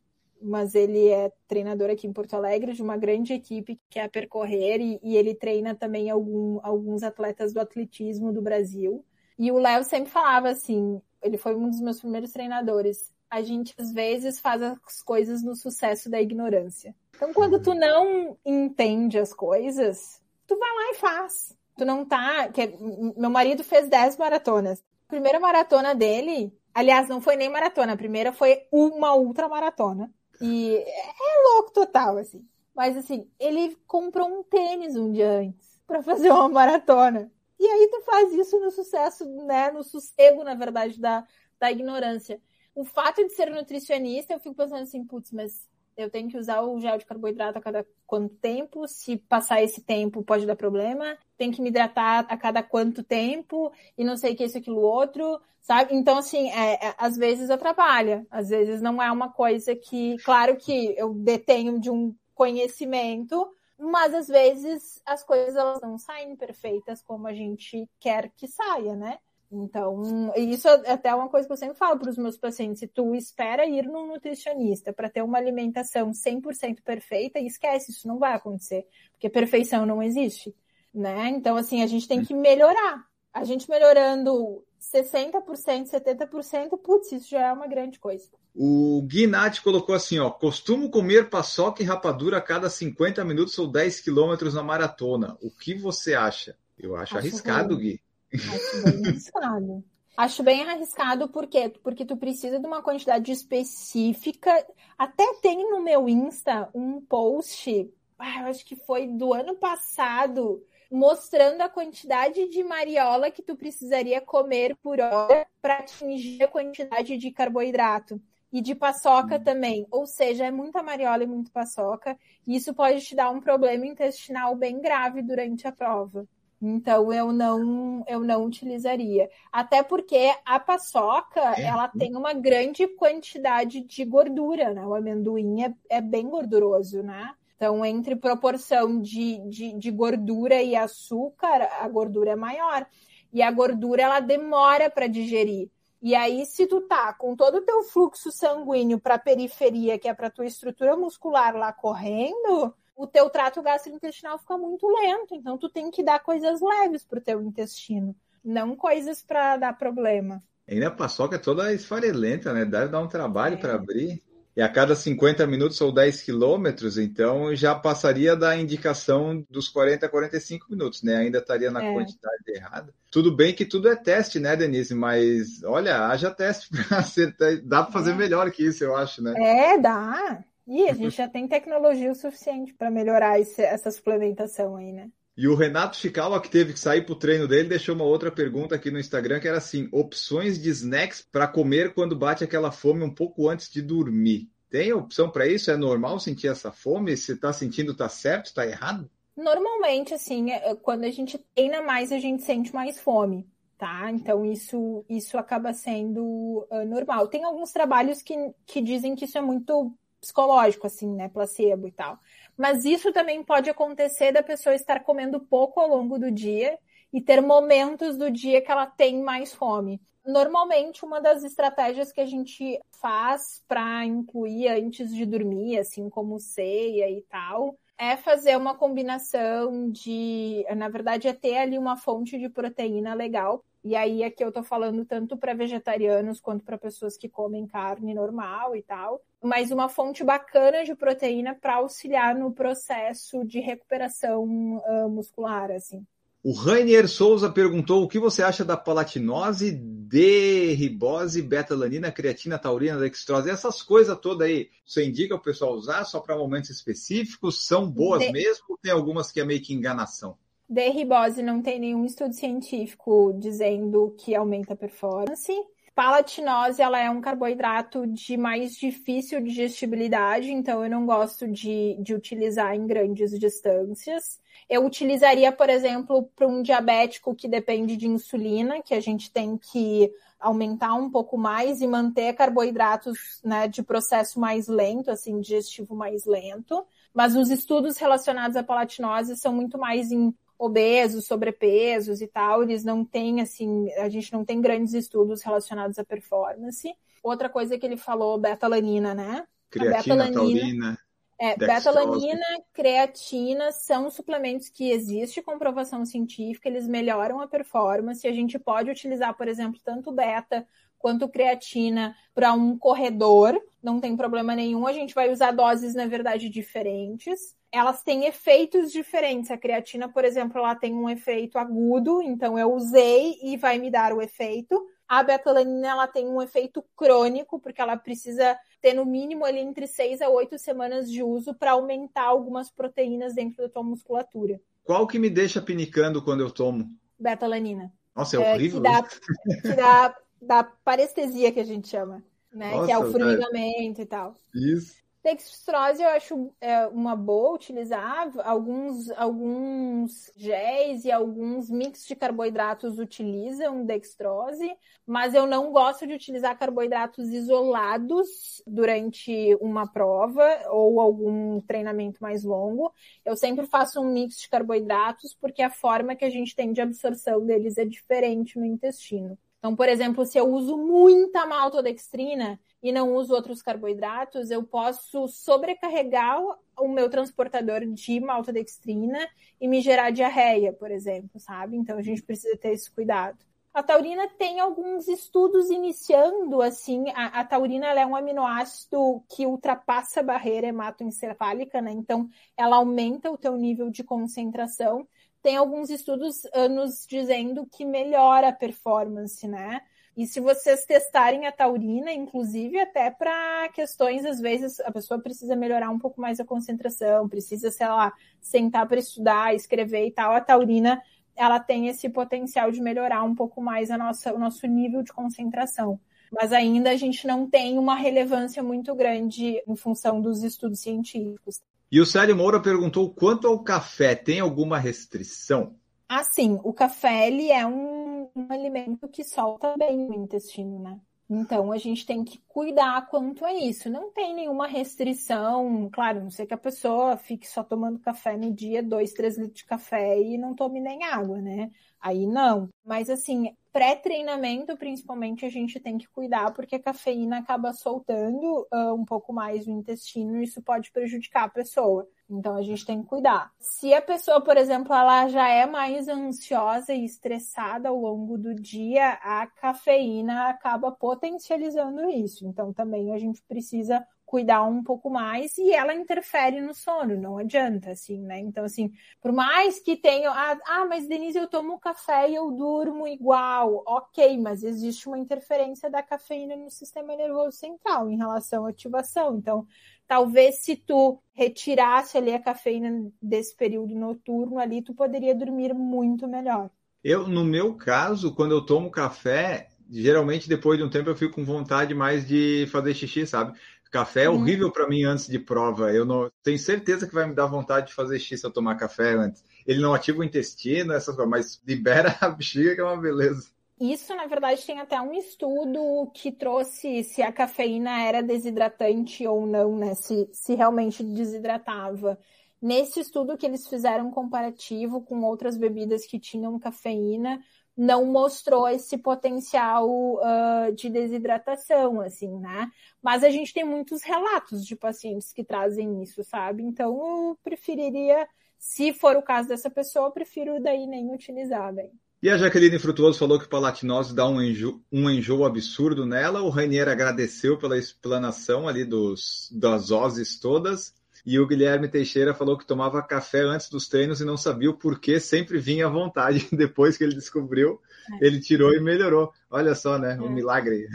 [0.44, 4.08] mas ele é treinador aqui em Porto Alegre de uma grande equipe que é a
[4.08, 9.04] Percorrer e, e ele treina também algum, alguns atletas do atletismo do Brasil.
[9.38, 13.12] E o Léo sempre falava assim, ele foi um dos meus primeiros treinadores.
[13.30, 16.94] A gente às vezes faz as coisas no sucesso da ignorância.
[17.16, 21.56] Então, quando tu não entende as coisas, tu vai lá e faz.
[21.76, 22.48] Tu não tá.
[22.48, 22.72] Que,
[23.16, 24.80] meu marido fez 10 maratonas.
[25.06, 30.12] A primeira maratona dele, aliás, não foi nem maratona, a primeira foi uma ultramaratona.
[30.40, 32.46] E é louco total, assim.
[32.74, 37.30] Mas assim, ele comprou um tênis um dia antes para fazer uma maratona.
[37.58, 39.70] E aí tu faz isso no sucesso, né?
[39.70, 41.24] No sossego, na verdade, da,
[41.58, 42.40] da ignorância.
[42.74, 46.62] O fato de ser nutricionista, eu fico pensando assim, putz, mas eu tenho que usar
[46.62, 48.86] o gel de carboidrato a cada quanto tempo?
[48.86, 51.16] Se passar esse tempo, pode dar problema.
[51.36, 53.72] Tem que me hidratar a cada quanto tempo?
[53.96, 55.94] E não sei o que, isso, aquilo, outro sabe?
[55.94, 60.56] Então, assim, é, é, às vezes atrapalha, às vezes não é uma coisa que, claro
[60.56, 67.02] que eu detenho de um conhecimento, mas às vezes as coisas elas não saem perfeitas
[67.02, 69.18] como a gente quer que saia, né?
[69.54, 72.88] Então, isso é até uma coisa que eu sempre falo para os meus pacientes: se
[72.88, 78.34] tu espera ir num nutricionista para ter uma alimentação 100% perfeita, esquece, isso não vai
[78.34, 80.54] acontecer, porque perfeição não existe,
[80.92, 81.28] né?
[81.28, 83.04] Então, assim, a gente tem que melhorar.
[83.32, 88.28] A gente melhorando 60%, 70%, putz, isso já é uma grande coisa.
[88.54, 93.66] O Guinati colocou assim, ó, costumo comer paçoca e rapadura a cada 50 minutos ou
[93.66, 95.36] 10 quilômetros na maratona.
[95.42, 96.56] O que você acha?
[96.78, 98.00] Eu acho, acho arriscado, Gui.
[98.34, 99.84] Acho bem arriscado.
[100.16, 101.68] Acho bem arriscado, por quê?
[101.82, 104.64] Porque tu precisa de uma quantidade específica.
[104.96, 110.64] Até tem no meu Insta um post, ah, eu acho que foi do ano passado,
[110.90, 117.16] mostrando a quantidade de mariola que tu precisaria comer por hora para atingir a quantidade
[117.16, 118.20] de carboidrato.
[118.52, 119.42] E de paçoca hum.
[119.42, 119.84] também.
[119.90, 122.16] Ou seja, é muita mariola e muito paçoca.
[122.46, 126.24] E isso pode te dar um problema intestinal bem grave durante a prova.
[126.66, 129.28] Então eu não eu não utilizaria.
[129.52, 131.64] Até porque a paçoca, é.
[131.64, 134.84] ela tem uma grande quantidade de gordura, né?
[134.86, 137.34] O amendoim é, é bem gorduroso, né?
[137.54, 142.86] Então, entre proporção de, de, de gordura e açúcar, a gordura é maior.
[143.32, 145.70] E a gordura, ela demora para digerir.
[146.02, 150.08] E aí, se tu tá com todo o teu fluxo sanguíneo para a periferia, que
[150.08, 155.34] é para tua estrutura muscular lá correndo, o teu trato gastrointestinal fica muito lento.
[155.34, 158.14] Então, tu tem que dar coisas leves pro teu intestino,
[158.44, 160.42] não coisas para dar problema.
[160.68, 162.64] Ainda a paçoca é toda esfarelenta, né?
[162.64, 163.58] Deve dar um trabalho é.
[163.58, 164.22] para abrir
[164.56, 170.06] e a cada 50 minutos ou 10 quilômetros, então já passaria da indicação dos 40
[170.06, 171.16] a 45 minutos, né?
[171.16, 171.92] Ainda estaria na é.
[171.92, 172.94] quantidade errada.
[173.10, 174.94] Tudo bem que tudo é teste, né, Denise?
[174.94, 177.60] Mas olha, haja teste para acertar.
[177.64, 178.14] Dá para fazer é.
[178.14, 179.34] melhor que isso, eu acho, né?
[179.36, 180.44] É, dá.
[180.66, 185.10] E a gente já tem tecnologia o suficiente para melhorar esse, essa suplementação aí, né?
[185.36, 188.30] E o Renato Chicala, que teve que sair para o treino dele, deixou uma outra
[188.30, 192.70] pergunta aqui no Instagram, que era assim: opções de snacks para comer quando bate aquela
[192.70, 194.48] fome um pouco antes de dormir.
[194.70, 195.70] Tem opção para isso?
[195.70, 197.16] É normal sentir essa fome?
[197.16, 199.10] Se está sentindo, está certo, está errado?
[199.36, 203.46] Normalmente, assim, é, quando a gente treina mais, a gente sente mais fome,
[203.76, 204.10] tá?
[204.12, 207.26] Então, isso, isso acaba sendo uh, normal.
[207.26, 208.34] Tem alguns trabalhos que,
[208.64, 209.92] que dizem que isso é muito
[210.24, 211.28] psicológico, assim, né?
[211.28, 212.18] Placebo e tal.
[212.56, 216.78] Mas isso também pode acontecer da pessoa estar comendo pouco ao longo do dia
[217.12, 220.00] e ter momentos do dia que ela tem mais fome.
[220.26, 226.40] Normalmente, uma das estratégias que a gente faz para incluir antes de dormir, assim como
[226.40, 232.38] ceia e tal, é fazer uma combinação de, na verdade, é ter ali uma fonte
[232.38, 233.62] de proteína legal.
[233.84, 238.14] E aí aqui eu tô falando tanto para vegetarianos quanto para pessoas que comem carne
[238.14, 244.42] normal e tal, mas uma fonte bacana de proteína para auxiliar no processo de recuperação
[244.78, 246.02] uh, muscular, assim.
[246.42, 253.48] O Rainier Souza perguntou o que você acha da palatinose, derribose, betalanina, creatina, taurina, dextrose,
[253.48, 254.70] essas coisas todas aí.
[254.84, 257.66] Você indica o pessoal usar só para momentos específicos?
[257.66, 258.30] São boas de...
[258.30, 260.36] mesmo ou tem algumas que é meio que enganação?
[260.68, 265.52] Derribose não tem nenhum estudo científico dizendo que aumenta a performance.
[265.94, 272.12] Palatinose, ela é um carboidrato de mais difícil digestibilidade, então eu não gosto de, de
[272.12, 274.40] utilizar em grandes distâncias.
[274.68, 279.56] Eu utilizaria, por exemplo, para um diabético que depende de insulina, que a gente tem
[279.56, 280.10] que
[280.40, 286.24] aumentar um pouco mais e manter carboidratos né, de processo mais lento, assim, digestivo mais
[286.24, 286.84] lento.
[287.14, 292.84] Mas os estudos relacionados à palatinose são muito mais em obesos, sobrepesos e tal, eles
[292.84, 296.94] não têm, assim, a gente não tem grandes estudos relacionados à performance.
[297.22, 299.46] Outra coisa que ele falou, betalanina, né?
[299.70, 300.98] Creatina, taurina.
[301.38, 308.26] É, betalanina, creatina são suplementos que existe comprovação científica, eles melhoram a performance.
[308.26, 310.66] A gente pode utilizar, por exemplo, tanto beta
[310.98, 314.86] quanto creatina para um corredor, não tem problema nenhum.
[314.86, 317.54] A gente vai usar doses, na verdade, diferentes.
[317.74, 319.50] Elas têm efeitos diferentes.
[319.50, 323.90] A creatina, por exemplo, ela tem um efeito agudo, então eu usei e vai me
[323.90, 324.80] dar o efeito.
[325.08, 329.88] A betalanina ela tem um efeito crônico, porque ela precisa ter no mínimo ali entre
[329.88, 334.60] seis a oito semanas de uso para aumentar algumas proteínas dentro da tua musculatura.
[334.84, 336.88] Qual que me deixa pinicando quando eu tomo?
[337.18, 337.92] Betalanina.
[338.14, 338.80] Nossa, é, é horrível.
[338.80, 342.22] Que dá, que dá, dá parestesia que a gente chama,
[342.52, 342.70] né?
[342.70, 344.36] Nossa, que é o formigamento e tal.
[344.54, 345.03] Isso.
[345.24, 348.30] Dextrose eu acho é, uma boa utilizar.
[348.44, 354.70] Alguns, alguns géis e alguns mix de carboidratos utilizam dextrose,
[355.06, 362.44] mas eu não gosto de utilizar carboidratos isolados durante uma prova ou algum treinamento mais
[362.44, 362.92] longo.
[363.24, 366.82] Eu sempre faço um mix de carboidratos porque a forma que a gente tem de
[366.82, 369.38] absorção deles é diferente no intestino.
[369.64, 375.26] Então, por exemplo, se eu uso muita maltodextrina, e não uso outros carboidratos, eu posso
[375.26, 376.38] sobrecarregar
[376.78, 379.26] o meu transportador de maltodextrina
[379.58, 381.78] e me gerar diarreia, por exemplo, sabe?
[381.78, 383.38] Então a gente precisa ter esse cuidado.
[383.72, 390.20] A taurina tem alguns estudos iniciando, assim, a, a taurina é um aminoácido que ultrapassa
[390.20, 391.90] a barreira hematoencefálica, né?
[391.90, 395.08] Então, ela aumenta o teu nível de concentração.
[395.42, 399.80] Tem alguns estudos anos dizendo que melhora a performance, né?
[400.16, 405.56] E se vocês testarem a taurina, inclusive até para questões, às vezes a pessoa precisa
[405.56, 410.32] melhorar um pouco mais a concentração, precisa, sei lá, sentar para estudar, escrever e tal,
[410.32, 411.02] a taurina
[411.36, 415.12] ela tem esse potencial de melhorar um pouco mais a nossa, o nosso nível de
[415.12, 415.98] concentração.
[416.32, 421.60] Mas ainda a gente não tem uma relevância muito grande em função dos estudos científicos.
[421.90, 425.74] E o Célio Moura perguntou quanto ao café, tem alguma restrição?
[426.08, 431.00] Assim, o café ele é um, um alimento que solta bem o intestino, né?
[431.28, 433.88] Então a gente tem que cuidar quanto a isso.
[433.88, 438.52] Não tem nenhuma restrição, claro, não sei que a pessoa fique só tomando café no
[438.52, 441.70] dia, dois, três litros de café e não tome nem água, né?
[442.00, 442.68] Aí não.
[442.84, 448.94] Mas assim, pré-treinamento, principalmente, a gente tem que cuidar, porque a cafeína acaba soltando uh,
[448.94, 452.06] um pouco mais o intestino e isso pode prejudicar a pessoa.
[452.28, 453.52] Então a gente tem que cuidar.
[453.58, 458.54] Se a pessoa, por exemplo, ela já é mais ansiosa e estressada ao longo do
[458.54, 462.46] dia, a cafeína acaba potencializando isso.
[462.46, 467.38] Então também a gente precisa cuidar um pouco mais e ela interfere no sono, não
[467.38, 468.40] adianta, assim, né?
[468.40, 472.50] Então, assim, por mais que tenha, ah, ah, mas Denise, eu tomo café e eu
[472.50, 478.66] durmo igual, ok, mas existe uma interferência da cafeína no sistema nervoso central em relação
[478.66, 479.36] à ativação.
[479.36, 479.66] Então,
[480.06, 486.28] talvez se tu retirasse ali a cafeína desse período noturno ali, tu poderia dormir muito
[486.28, 486.70] melhor.
[487.02, 491.34] Eu, no meu caso, quando eu tomo café, geralmente depois de um tempo eu fico
[491.34, 493.58] com vontade mais de fazer xixi, sabe?
[493.90, 494.40] Café é uhum.
[494.40, 495.92] horrível para mim antes de prova.
[495.92, 498.74] Eu não tenho certeza que vai me dar vontade de fazer xixi se eu tomar
[498.74, 499.44] café antes.
[499.64, 503.48] Ele não ativa o intestino, essas coisas, mas libera a bexiga, que é uma beleza.
[503.80, 509.46] Isso, na verdade, tem até um estudo que trouxe se a cafeína era desidratante ou
[509.46, 509.94] não, né?
[509.94, 512.18] Se, se realmente desidratava.
[512.62, 517.42] Nesse estudo que eles fizeram comparativo com outras bebidas que tinham cafeína,
[517.76, 522.70] não mostrou esse potencial uh, de desidratação, assim, né?
[523.02, 526.62] Mas a gente tem muitos relatos de pacientes que trazem isso, sabe?
[526.62, 526.92] Então
[527.30, 531.90] eu preferiria, se for o caso dessa pessoa, eu prefiro daí nem utilizar, daí.
[532.24, 536.40] E a Jaqueline Frutuoso falou que palatinose dá um enjoo, um enjoo absurdo nela.
[536.40, 540.94] O Rainier agradeceu pela explanação ali dos, das oses todas.
[541.26, 544.74] E o Guilherme Teixeira falou que tomava café antes dos treinos e não sabia o
[544.74, 546.48] porquê, sempre vinha à vontade.
[546.50, 547.78] Depois que ele descobriu,
[548.10, 548.26] é.
[548.26, 549.30] ele tirou e melhorou.
[549.50, 550.16] Olha só, né?
[550.18, 550.26] O é.
[550.26, 550.88] um milagre.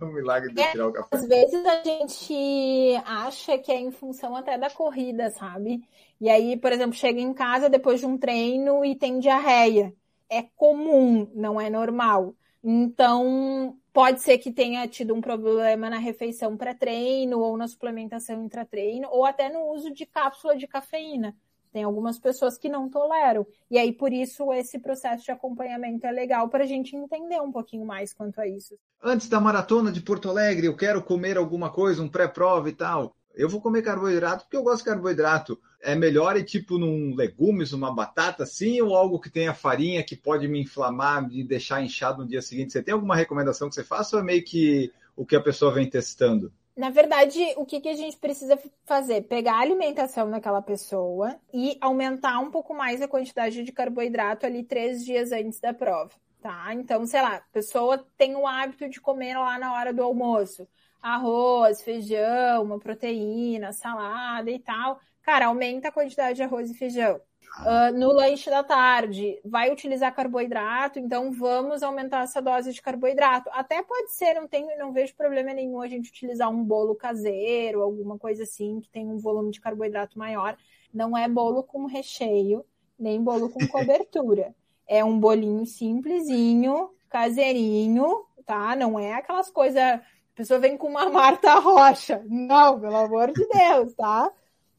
[0.00, 1.14] o um milagre de é, tirar o café.
[1.14, 5.82] Às vezes a gente acha que é em função até da corrida, sabe?
[6.18, 9.92] E aí, por exemplo, chega em casa depois de um treino e tem diarreia.
[10.28, 12.34] É comum, não é normal.
[12.62, 19.08] Então, pode ser que tenha tido um problema na refeição pré-treino ou na suplementação intratreino
[19.10, 21.36] ou até no uso de cápsula de cafeína.
[21.74, 23.44] Tem algumas pessoas que não toleram.
[23.68, 27.50] E aí, por isso, esse processo de acompanhamento é legal para a gente entender um
[27.50, 28.78] pouquinho mais quanto a isso.
[29.02, 33.14] Antes da maratona de Porto Alegre, eu quero comer alguma coisa, um pré-prova e tal.
[33.34, 37.72] Eu vou comer carboidrato porque eu gosto de carboidrato é melhor ir tipo num legumes,
[37.72, 42.22] uma batata assim, ou algo que tenha farinha que pode me inflamar, me deixar inchado
[42.22, 42.72] no dia seguinte?
[42.72, 45.72] Você tem alguma recomendação que você faça ou é meio que o que a pessoa
[45.72, 46.52] vem testando?
[46.76, 49.22] Na verdade, o que, que a gente precisa fazer?
[49.22, 54.64] Pegar a alimentação daquela pessoa e aumentar um pouco mais a quantidade de carboidrato ali
[54.64, 56.10] três dias antes da prova,
[56.42, 56.74] tá?
[56.74, 60.66] Então, sei lá, a pessoa tem o hábito de comer lá na hora do almoço
[61.00, 67.20] arroz, feijão, uma proteína, salada e tal cara, aumenta a quantidade de arroz e feijão.
[67.60, 73.48] Uh, no lanche da tarde, vai utilizar carboidrato, então vamos aumentar essa dose de carboidrato.
[73.52, 77.80] Até pode ser, não, tem, não vejo problema nenhum a gente utilizar um bolo caseiro,
[77.80, 80.56] alguma coisa assim, que tem um volume de carboidrato maior.
[80.92, 82.64] Não é bolo com recheio,
[82.98, 84.54] nem bolo com cobertura.
[84.86, 88.74] é um bolinho simplesinho, caseirinho, tá?
[88.74, 89.80] Não é aquelas coisas.
[89.80, 90.02] A
[90.34, 92.20] pessoa vem com uma Marta Rocha.
[92.28, 94.32] Não, pelo amor de Deus, tá?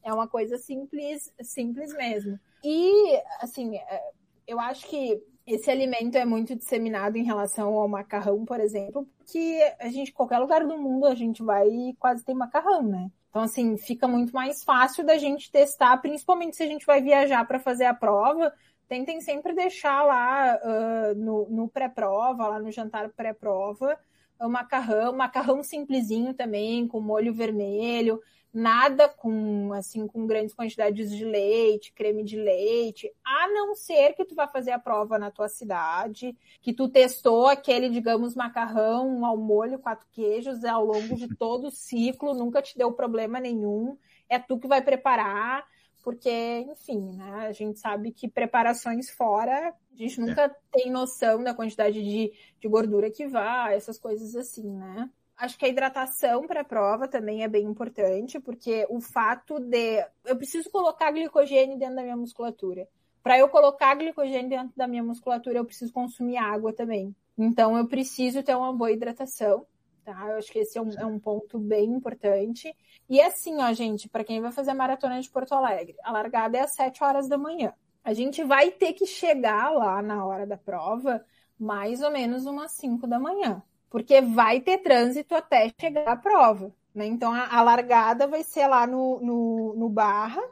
[0.06, 2.38] É uma coisa simples, simples mesmo.
[2.62, 4.10] E, assim, é,
[4.46, 9.60] eu acho que esse alimento é muito disseminado em relação ao macarrão, por exemplo, porque
[9.80, 13.10] a gente, qualquer lugar do mundo, a gente vai e quase tem macarrão, né?
[13.30, 17.44] Então, assim, fica muito mais fácil da gente testar, principalmente se a gente vai viajar
[17.44, 18.52] para fazer a prova.
[18.86, 23.98] Tentem sempre deixar lá uh, no, no pré-prova, lá no jantar pré-prova,
[24.38, 28.22] o macarrão, macarrão simplesinho também, com molho vermelho
[28.56, 34.24] nada com assim com grandes quantidades de leite, creme de leite, a não ser que
[34.24, 39.36] tu vá fazer a prova na tua cidade, que tu testou aquele, digamos, macarrão ao
[39.36, 44.38] molho, quatro queijos ao longo de todo o ciclo, nunca te deu problema nenhum, é
[44.38, 45.66] tu que vai preparar,
[46.02, 46.30] porque,
[46.70, 50.56] enfim, né, a gente sabe que preparações fora, a gente nunca é.
[50.72, 55.10] tem noção da quantidade de, de gordura que vai, essas coisas assim, né?
[55.36, 60.02] Acho que a hidratação para a prova também é bem importante, porque o fato de
[60.24, 62.88] eu preciso colocar glicogênio dentro da minha musculatura.
[63.22, 67.14] Para eu colocar glicogênio dentro da minha musculatura, eu preciso consumir água também.
[67.36, 69.66] Então, eu preciso ter uma boa hidratação,
[70.04, 70.26] tá?
[70.30, 72.74] Eu acho que esse é um, é um ponto bem importante.
[73.08, 76.56] E assim, ó, gente, para quem vai fazer a maratona de Porto Alegre, a largada
[76.56, 77.74] é às 7 horas da manhã.
[78.02, 81.22] A gente vai ter que chegar lá na hora da prova
[81.58, 86.72] mais ou menos umas 5 da manhã porque vai ter trânsito até chegar à prova.
[86.94, 87.06] Né?
[87.06, 90.42] Então, a, a largada vai ser lá no, no, no Barra,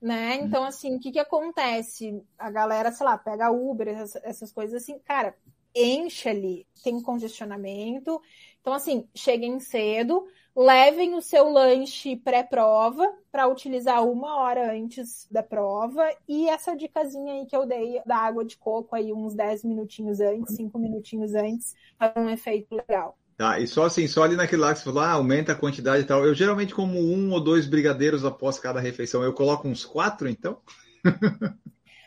[0.00, 0.36] né?
[0.36, 0.46] Uhum.
[0.46, 2.22] Então, assim, o que, que acontece?
[2.38, 5.36] A galera, sei lá, pega Uber, essas, essas coisas assim, cara,
[5.74, 8.20] enche ali, tem congestionamento.
[8.60, 10.26] Então, assim, cheguem cedo,
[10.56, 17.34] levem o seu lanche pré-prova para utilizar uma hora antes da prova e essa dicasinha
[17.34, 21.34] aí que eu dei da água de coco aí uns 10 minutinhos antes, 5 minutinhos
[21.34, 23.16] antes, faz um efeito legal.
[23.40, 26.02] Tá, e só assim, só ali naquele lá que você falou, ah, aumenta a quantidade
[26.02, 26.26] e tal.
[26.26, 29.22] Eu geralmente como um ou dois brigadeiros após cada refeição.
[29.22, 30.58] Eu coloco uns quatro, então?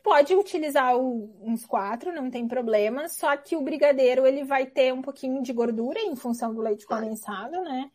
[0.03, 3.09] Pode utilizar o, uns quatro, não tem problema.
[3.09, 6.85] Só que o brigadeiro ele vai ter um pouquinho de gordura em função do leite
[6.85, 7.89] condensado, né?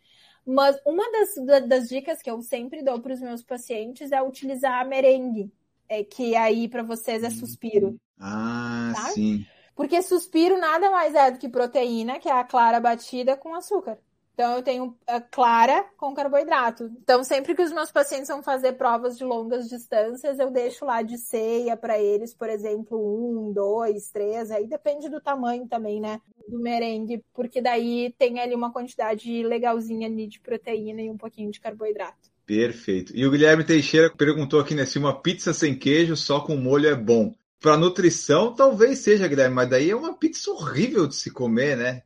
[0.51, 4.89] Mas uma das, das dicas que eu sempre dou para os meus pacientes é utilizar
[4.89, 5.53] merengue,
[5.87, 8.01] é, que aí para vocês é suspiro.
[8.19, 9.11] Ah, tá?
[9.11, 9.45] sim.
[9.77, 13.99] Porque suspiro nada mais é do que proteína, que é a clara batida com açúcar.
[14.39, 16.93] Então eu tenho a clara com carboidrato.
[17.03, 21.03] Então sempre que os meus pacientes vão fazer provas de longas distâncias, eu deixo lá
[21.03, 26.21] de ceia para eles, por exemplo, um, dois, três, aí depende do tamanho também, né?
[26.47, 31.51] Do merengue, porque daí tem ali uma quantidade legalzinha ali de proteína e um pouquinho
[31.51, 32.31] de carboidrato.
[32.47, 33.13] Perfeito.
[33.17, 36.89] E o Guilherme Teixeira perguntou aqui né, se uma pizza sem queijo só com molho
[36.89, 37.35] é bom.
[37.59, 42.03] Para nutrição, talvez seja, Guilherme, mas daí é uma pizza horrível de se comer, né?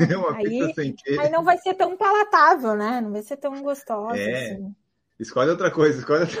[0.00, 1.20] É, é uma aí, pizza sem queijo.
[1.20, 3.00] Aí não vai ser tão palatável, né?
[3.00, 4.18] Não vai ser tão gostosa.
[4.18, 4.52] É.
[4.52, 4.74] Assim.
[5.18, 6.40] Escolhe outra coisa, escolhe outra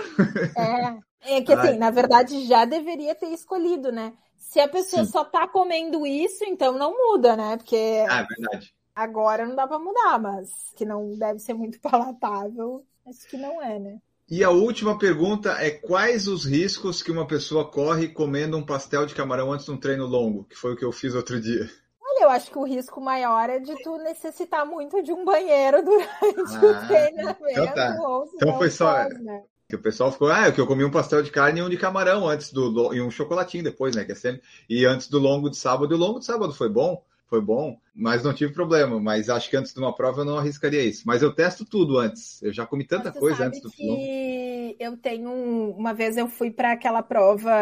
[0.56, 1.06] É.
[1.28, 1.78] É que assim, Ai.
[1.78, 4.12] na verdade, já deveria ter escolhido, né?
[4.36, 5.10] Se a pessoa Sim.
[5.10, 7.56] só tá comendo isso, então não muda, né?
[7.56, 8.04] Porque.
[8.08, 8.72] Ah, é verdade.
[8.94, 13.60] Agora não dá para mudar, mas que não deve ser muito palatável, acho que não
[13.60, 13.98] é, né?
[14.28, 19.06] E a última pergunta é quais os riscos que uma pessoa corre comendo um pastel
[19.06, 21.68] de camarão antes de um treino longo, que foi o que eu fiz outro dia?
[22.16, 25.82] Olha, eu acho que o risco maior é de tu necessitar muito de um banheiro
[25.84, 27.48] durante ah, o treinamento.
[27.50, 27.96] Então, tá.
[28.34, 29.02] então foi só.
[29.04, 29.42] Pode, né?
[29.68, 31.68] Que o pessoal ficou, ah, é que eu comi um pastel de carne e um
[31.68, 32.94] de camarão antes do.
[32.94, 34.04] e um chocolatinho depois, né?
[34.04, 36.68] Que é sempre, e antes do longo de sábado, e o longo de sábado foi
[36.68, 39.00] bom, foi bom, mas não tive problema.
[39.00, 41.02] Mas acho que antes de uma prova eu não arriscaria isso.
[41.06, 42.42] Mas eu testo tudo antes.
[42.42, 45.30] Eu já comi tanta coisa antes do que Eu tenho.
[45.70, 47.52] Uma vez eu fui para aquela prova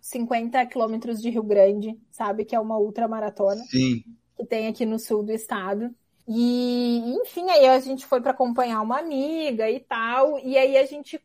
[0.00, 2.44] 50 quilômetros de Rio Grande, sabe?
[2.44, 3.62] Que é uma ultramaratona.
[3.64, 4.02] Sim.
[4.36, 5.94] Que tem aqui no sul do estado.
[6.32, 10.38] E, enfim, aí a gente foi para acompanhar uma amiga e tal.
[10.38, 11.20] E aí a gente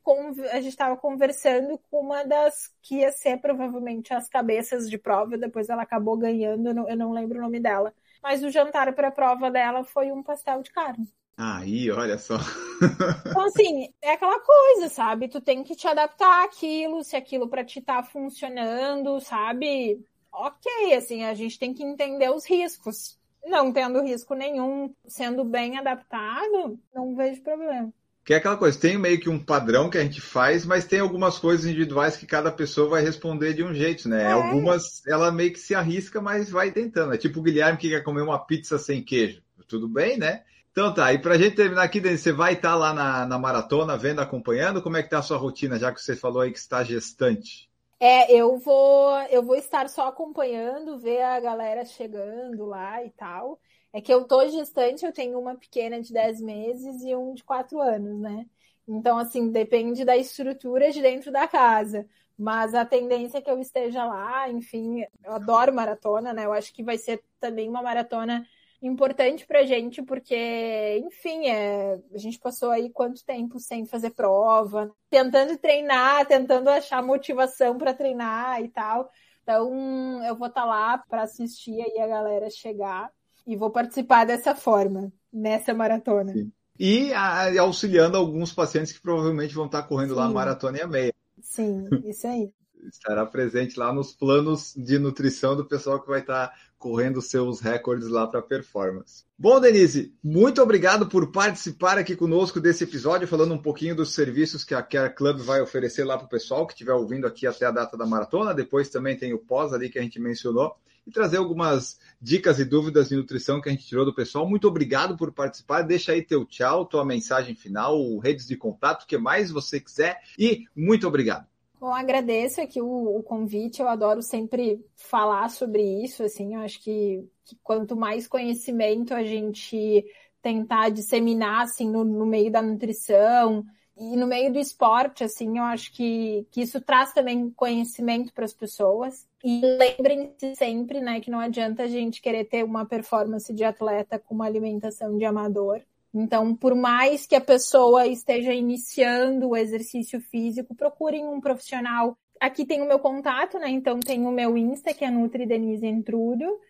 [0.51, 5.37] a gente estava conversando com uma das que ia ser provavelmente as cabeças de prova.
[5.37, 7.93] Depois ela acabou ganhando, eu não, eu não lembro o nome dela.
[8.23, 11.07] Mas o jantar para a prova dela foi um pastel de carne.
[11.37, 12.37] Aí, olha só.
[13.29, 15.27] Então, assim, é aquela coisa, sabe?
[15.27, 20.03] Tu tem que te adaptar àquilo, se aquilo para ti tá funcionando, sabe?
[20.31, 23.19] Ok, assim, a gente tem que entender os riscos.
[23.45, 27.93] Não tendo risco nenhum, sendo bem adaptado, não vejo problema.
[28.25, 30.99] Que é aquela coisa, tem meio que um padrão que a gente faz, mas tem
[30.99, 34.23] algumas coisas individuais que cada pessoa vai responder de um jeito, né?
[34.23, 34.31] É.
[34.31, 37.13] Algumas ela meio que se arrisca, mas vai tentando.
[37.13, 39.43] É tipo o Guilherme que quer comer uma pizza sem queijo.
[39.67, 40.41] Tudo bem, né?
[40.71, 43.37] Então tá, e pra gente terminar aqui, Denis, você vai estar tá lá na, na
[43.37, 44.81] maratona, vendo, acompanhando?
[44.81, 47.69] Como é que tá a sua rotina, já que você falou aí que está gestante?
[47.99, 53.59] É, eu vou, eu vou estar só acompanhando, ver a galera chegando lá e tal.
[53.93, 57.43] É que eu tô gestante, eu tenho uma pequena de 10 meses e um de
[57.43, 58.45] 4 anos, né?
[58.87, 62.07] Então, assim, depende da estrutura de dentro da casa.
[62.37, 66.45] Mas a tendência é que eu esteja lá, enfim, eu adoro maratona, né?
[66.45, 68.45] Eu acho que vai ser também uma maratona
[68.85, 74.91] importante pra gente, porque, enfim, é, a gente passou aí quanto tempo sem fazer prova,
[75.09, 79.09] tentando treinar, tentando achar motivação para treinar e tal.
[79.43, 83.11] Então, eu vou estar tá lá para assistir aí a galera chegar
[83.45, 86.33] e vou participar dessa forma, nessa maratona.
[86.33, 86.51] Sim.
[86.79, 90.19] E a, auxiliando alguns pacientes que provavelmente vão estar tá correndo Sim.
[90.19, 91.13] lá a maratona e a meia.
[91.41, 92.51] Sim, isso aí.
[92.87, 98.07] Estará presente lá nos planos de nutrição do pessoal que vai estar correndo seus recordes
[98.07, 99.23] lá para performance.
[99.37, 104.63] Bom, Denise, muito obrigado por participar aqui conosco desse episódio, falando um pouquinho dos serviços
[104.63, 107.65] que a Care Club vai oferecer lá para o pessoal que estiver ouvindo aqui até
[107.65, 108.53] a data da maratona.
[108.53, 110.75] Depois também tem o pós ali que a gente mencionou
[111.07, 114.47] e trazer algumas dicas e dúvidas de nutrição que a gente tirou do pessoal.
[114.47, 115.83] Muito obrigado por participar.
[115.83, 120.19] Deixa aí teu tchau, tua mensagem final, redes de contato, o que mais você quiser
[120.37, 121.47] e muito obrigado.
[121.79, 126.81] Bom, agradeço aqui o, o, convite, eu adoro sempre falar sobre isso, assim, eu acho
[126.81, 130.05] que, que quanto mais conhecimento a gente
[130.41, 133.65] tentar disseminar, assim, no, no, meio da nutrição
[133.97, 138.45] e no meio do esporte, assim, eu acho que, que isso traz também conhecimento para
[138.45, 139.27] as pessoas.
[139.43, 144.17] E lembrem-se sempre, né, que não adianta a gente querer ter uma performance de atleta
[144.19, 145.81] com uma alimentação de amador.
[146.17, 152.17] Então, por mais que a pessoa esteja iniciando o exercício físico, procurem um profissional.
[152.39, 153.69] Aqui tem o meu contato, né?
[153.69, 155.85] Então tem o meu Insta, que é Nutri Denise.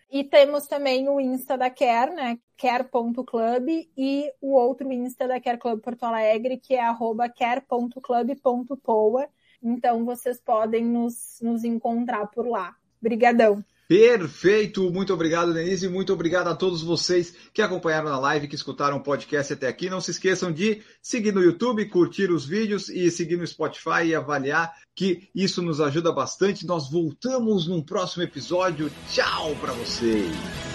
[0.09, 2.39] E temos também o Insta da Care, né?
[2.57, 9.29] care.club e o outro Insta da Care Club Porto Alegre, que é arroba care.club.poa.
[9.61, 12.75] Então vocês podem nos, nos encontrar por lá.
[12.99, 13.63] Obrigadão!
[13.87, 18.97] Perfeito, muito obrigado, Denise, muito obrigado a todos vocês que acompanharam na live, que escutaram
[18.97, 19.89] o podcast até aqui.
[19.89, 24.15] Não se esqueçam de seguir no YouTube, curtir os vídeos e seguir no Spotify e
[24.15, 26.65] avaliar, que isso nos ajuda bastante.
[26.65, 28.91] Nós voltamos num próximo episódio.
[29.11, 30.74] Tchau para vocês!